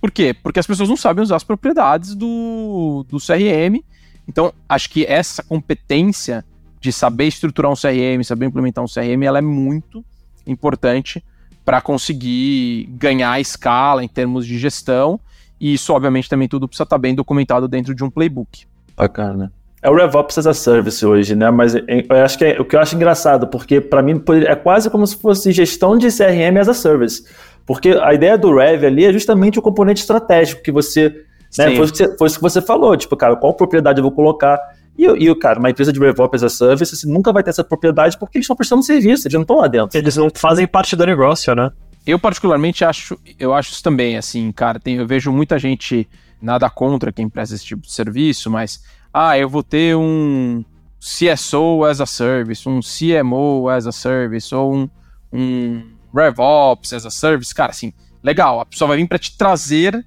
[0.00, 0.34] Por quê?
[0.34, 3.82] Porque as pessoas não sabem usar as propriedades do, do CRM.
[4.28, 6.44] Então, acho que essa competência
[6.80, 10.04] de saber estruturar um CRM, saber implementar um CRM, ela é muito
[10.46, 11.24] importante
[11.64, 15.18] para conseguir ganhar escala em termos de gestão.
[15.64, 18.66] E isso, obviamente, também tudo precisa estar tá bem documentado dentro de um playbook.
[18.94, 19.50] Bacana.
[19.80, 21.50] É o RevOps as a Service hoje, né?
[21.50, 21.82] Mas eu
[22.22, 25.16] acho que é, o que eu acho engraçado, porque para mim é quase como se
[25.16, 27.24] fosse gestão de CRM as a Service.
[27.64, 31.24] Porque a ideia do Rev ali é justamente o componente estratégico que você.
[31.56, 31.86] Né, foi,
[32.18, 34.60] foi isso que você falou, tipo, cara, qual propriedade eu vou colocar?
[34.98, 37.64] E, e cara, uma empresa de RevOps as a Service você nunca vai ter essa
[37.64, 39.96] propriedade porque eles estão prestando serviço, eles não estão lá dentro.
[39.96, 41.70] Eles não fazem parte do negócio, né?
[42.06, 46.08] Eu particularmente acho, eu acho isso também, assim, cara, tem, eu vejo muita gente
[46.40, 50.62] nada contra quem presta esse tipo de serviço, mas ah, eu vou ter um
[51.00, 54.90] CSO as a service, um CMO as a service, ou um,
[55.32, 55.82] um
[56.14, 57.92] RevOps as a service, cara, assim,
[58.22, 60.04] legal, a pessoa vai vir para te trazer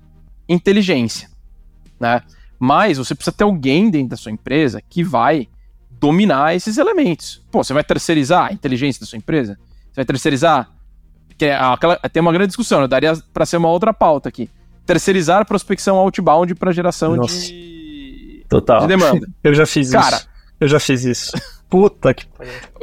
[0.47, 1.29] inteligência,
[1.99, 2.21] né?
[2.59, 5.47] Mas você precisa ter alguém dentro da sua empresa que vai
[5.99, 7.43] dominar esses elementos.
[7.51, 9.59] Pô, você vai terceirizar a inteligência da sua empresa?
[9.91, 10.69] Você vai terceirizar.
[11.37, 14.49] Que é aquela, tem uma grande discussão, eu daria para ser uma outra pauta aqui.
[14.85, 17.35] Terceirizar a prospecção outbound para geração Nossa.
[17.35, 18.81] de, Total.
[18.81, 19.27] de demanda.
[19.43, 20.29] Eu já fiz Cara, isso.
[20.59, 21.31] Eu já fiz isso.
[21.69, 22.25] Puta que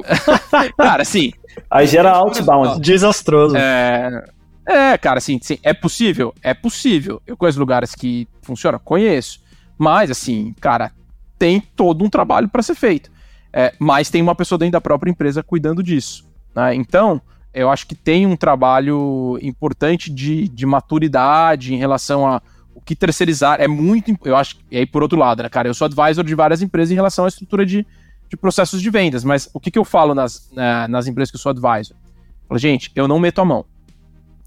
[0.77, 1.33] Cara, assim.
[1.71, 2.81] Aí gera outbound.
[2.81, 3.57] Desastroso.
[3.57, 4.25] É,
[4.67, 6.35] é, cara, assim, sim, é possível?
[6.43, 7.21] É possível.
[7.27, 8.79] Eu conheço lugares que funciona?
[8.79, 9.41] Conheço.
[9.79, 10.93] Mas, assim, cara,
[11.39, 13.11] tem todo um trabalho para ser feito.
[13.53, 16.25] É, mas tem uma pessoa dentro da própria empresa cuidando disso.
[16.55, 16.75] Né?
[16.75, 17.21] Então,
[17.55, 22.43] eu acho que tem um trabalho importante de, de maturidade em relação a
[22.75, 23.61] o que terceirizar.
[23.61, 24.15] É muito.
[24.25, 24.57] Eu acho.
[24.71, 27.25] E aí, por outro lado, né, cara, eu sou advisor de várias empresas em relação
[27.25, 27.87] à estrutura de,
[28.29, 29.23] de processos de vendas.
[29.23, 31.97] Mas o que, que eu falo nas, né, nas empresas que eu sou advisor?
[31.97, 33.65] Eu falo, gente, eu não meto a mão.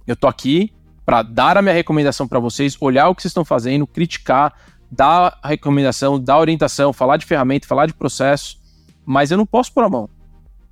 [0.05, 0.74] Eu tô aqui
[1.05, 4.53] para dar a minha recomendação para vocês, olhar o que vocês estão fazendo, criticar,
[4.91, 8.60] dar recomendação, dar orientação, falar de ferramenta, falar de processo,
[9.05, 10.10] mas eu não posso pôr a mão.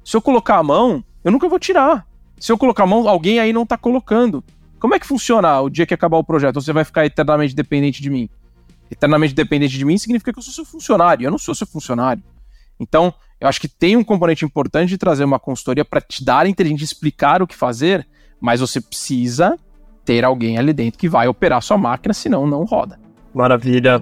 [0.04, 2.06] Se eu colocar a mão, eu nunca vou tirar.
[2.40, 4.44] Se eu colocar a mão, alguém aí não está colocando.
[4.80, 6.62] Como é que funciona o dia que acabar o projeto?
[6.62, 8.30] Você vai ficar eternamente dependente de mim?
[8.92, 11.26] Eternamente dependente de mim significa que eu sou seu funcionário.
[11.26, 12.22] Eu não sou seu funcionário.
[12.80, 16.46] Então, eu acho que tem um componente importante de trazer uma consultoria para te dar
[16.46, 18.08] inteligência, explicar o que fazer,
[18.40, 19.58] mas você precisa
[20.04, 23.00] ter alguém ali dentro que vai operar sua máquina, senão não roda.
[23.34, 24.02] Maravilha.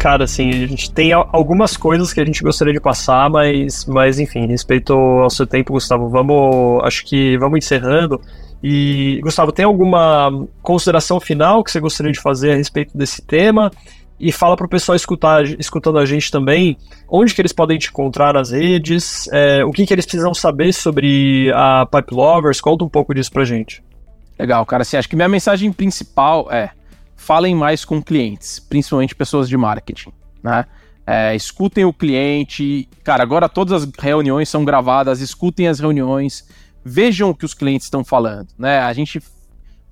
[0.00, 4.18] Cara, assim, a gente tem algumas coisas que a gente gostaria de passar, mas, mas
[4.18, 8.18] enfim, respeito ao seu tempo, Gustavo, vamos, acho que vamos encerrando.
[8.62, 13.70] E, Gustavo, tem alguma consideração final que você gostaria de fazer a respeito desse tema?
[14.18, 17.90] E fala para o pessoal escutar, escutando a gente também, onde que eles podem te
[17.90, 22.86] encontrar nas redes, é, o que, que eles precisam saber sobre a Pipe Lovers, conta
[22.86, 23.82] um pouco disso pra gente.
[24.38, 24.80] Legal, cara.
[24.80, 26.70] Assim, acho que minha mensagem principal é
[27.20, 30.10] falem mais com clientes, principalmente pessoas de marketing,
[30.42, 30.64] né?
[31.06, 32.88] É, escutem o cliente.
[33.04, 36.48] Cara, agora todas as reuniões são gravadas, escutem as reuniões,
[36.82, 38.80] vejam o que os clientes estão falando, né?
[38.80, 39.20] A gente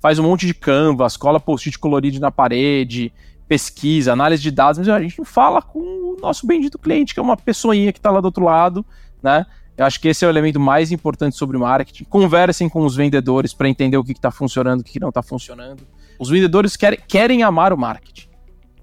[0.01, 3.13] faz um monte de canvas, cola post-it colorido na parede,
[3.47, 7.21] pesquisa, análise de dados, mas a gente não fala com o nosso bendito cliente, que
[7.21, 8.87] é uma pessoinha que está lá do outro lado,
[9.23, 9.45] né?
[9.77, 12.05] Eu acho que esse é o elemento mais importante sobre marketing.
[12.05, 15.23] Conversem com os vendedores para entender o que está funcionando, o que, que não está
[15.23, 15.87] funcionando.
[16.19, 18.29] Os vendedores querem, querem amar o marketing.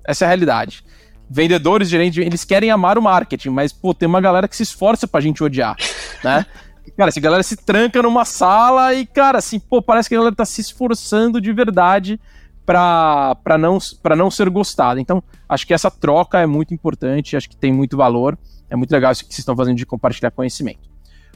[0.06, 0.84] Essa é a realidade.
[1.30, 5.08] Vendedores, gerentes, eles querem amar o marketing, mas, pô, tem uma galera que se esforça
[5.08, 5.76] pra gente odiar,
[6.24, 6.46] né?
[6.96, 10.36] Cara, essa galera se tranca numa sala e, cara, assim, pô, parece que a galera
[10.36, 12.20] tá se esforçando de verdade
[12.66, 15.02] para não, pra não ser gostada.
[15.02, 18.38] Então, acho que essa troca é muito importante, acho que tem muito valor.
[18.70, 20.90] É muito legal isso que vocês estão fazendo de compartilhar conhecimento.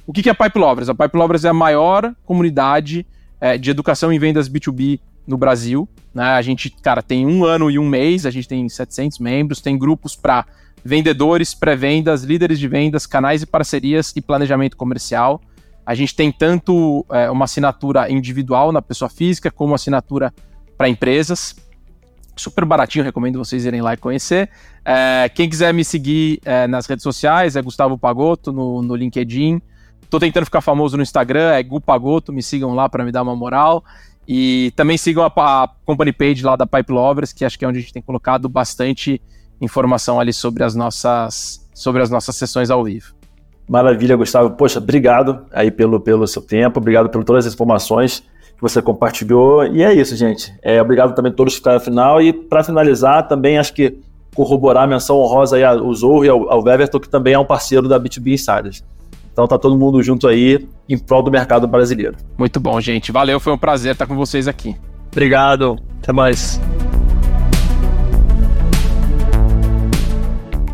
[0.06, 0.89] O que é a Pipe Lovers?
[0.89, 3.06] A Pipe Lovers é a maior comunidade
[3.40, 5.88] é, de educação em vendas B2B no Brasil.
[6.14, 6.24] Né?
[6.24, 9.78] A gente, cara, tem um ano e um mês, a gente tem 700 membros, tem
[9.78, 10.46] grupos para
[10.84, 15.42] vendedores, pré-vendas, líderes de vendas, canais e parcerias e planejamento comercial.
[15.86, 20.34] A gente tem tanto é, uma assinatura individual na pessoa física, como assinatura
[20.78, 21.56] para empresas
[22.40, 24.50] super baratinho, recomendo vocês irem lá e conhecer.
[24.84, 29.62] É, quem quiser me seguir é, nas redes sociais é Gustavo Pagotto no, no LinkedIn.
[30.10, 33.22] Tô tentando ficar famoso no Instagram, é Gu Pagotto, me sigam lá para me dar
[33.22, 33.84] uma moral.
[34.28, 37.68] E também sigam a, a, company page lá da Pipe Lovers, que acho que é
[37.68, 39.22] onde a gente tem colocado bastante
[39.60, 43.14] informação ali sobre as nossas, sobre as nossas sessões ao vivo.
[43.68, 44.51] Maravilha, Gustavo.
[44.51, 48.24] Poxa, obrigado aí pelo, pelo seu tempo, obrigado por todas as informações
[48.55, 49.66] que você compartilhou.
[49.66, 50.53] E é isso, gente.
[50.62, 52.22] É, obrigado também a todos que ficaram no final.
[52.22, 53.97] E para finalizar, também acho que
[54.36, 56.64] corroborar a menção honrosa aí ao Zorro e ao, ao
[56.99, 58.84] que também é um parceiro da B2B Insiders.
[59.32, 62.16] Então tá todo mundo junto aí em prol do mercado brasileiro.
[62.38, 63.12] Muito bom, gente.
[63.12, 64.76] Valeu, foi um prazer estar com vocês aqui.
[65.12, 65.78] Obrigado.
[66.02, 66.60] Até mais.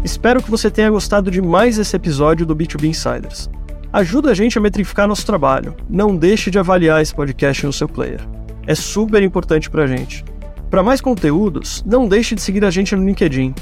[0.03, 3.49] Espero que você tenha gostado de mais esse episódio do B2B Insiders.
[3.91, 5.75] Ajuda a gente a metrificar nosso trabalho.
[5.89, 8.19] Não deixe de avaliar esse podcast no seu player.
[8.67, 10.23] É super importante pra gente.
[10.69, 13.53] Para mais conteúdos, não deixe de seguir a gente no LinkedIn.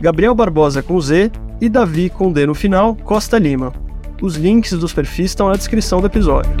[0.00, 1.30] Gabriel Barbosa com Z
[1.60, 3.72] e Davi com D no final, Costa Lima.
[4.22, 6.52] Os links dos perfis estão na descrição do episódio.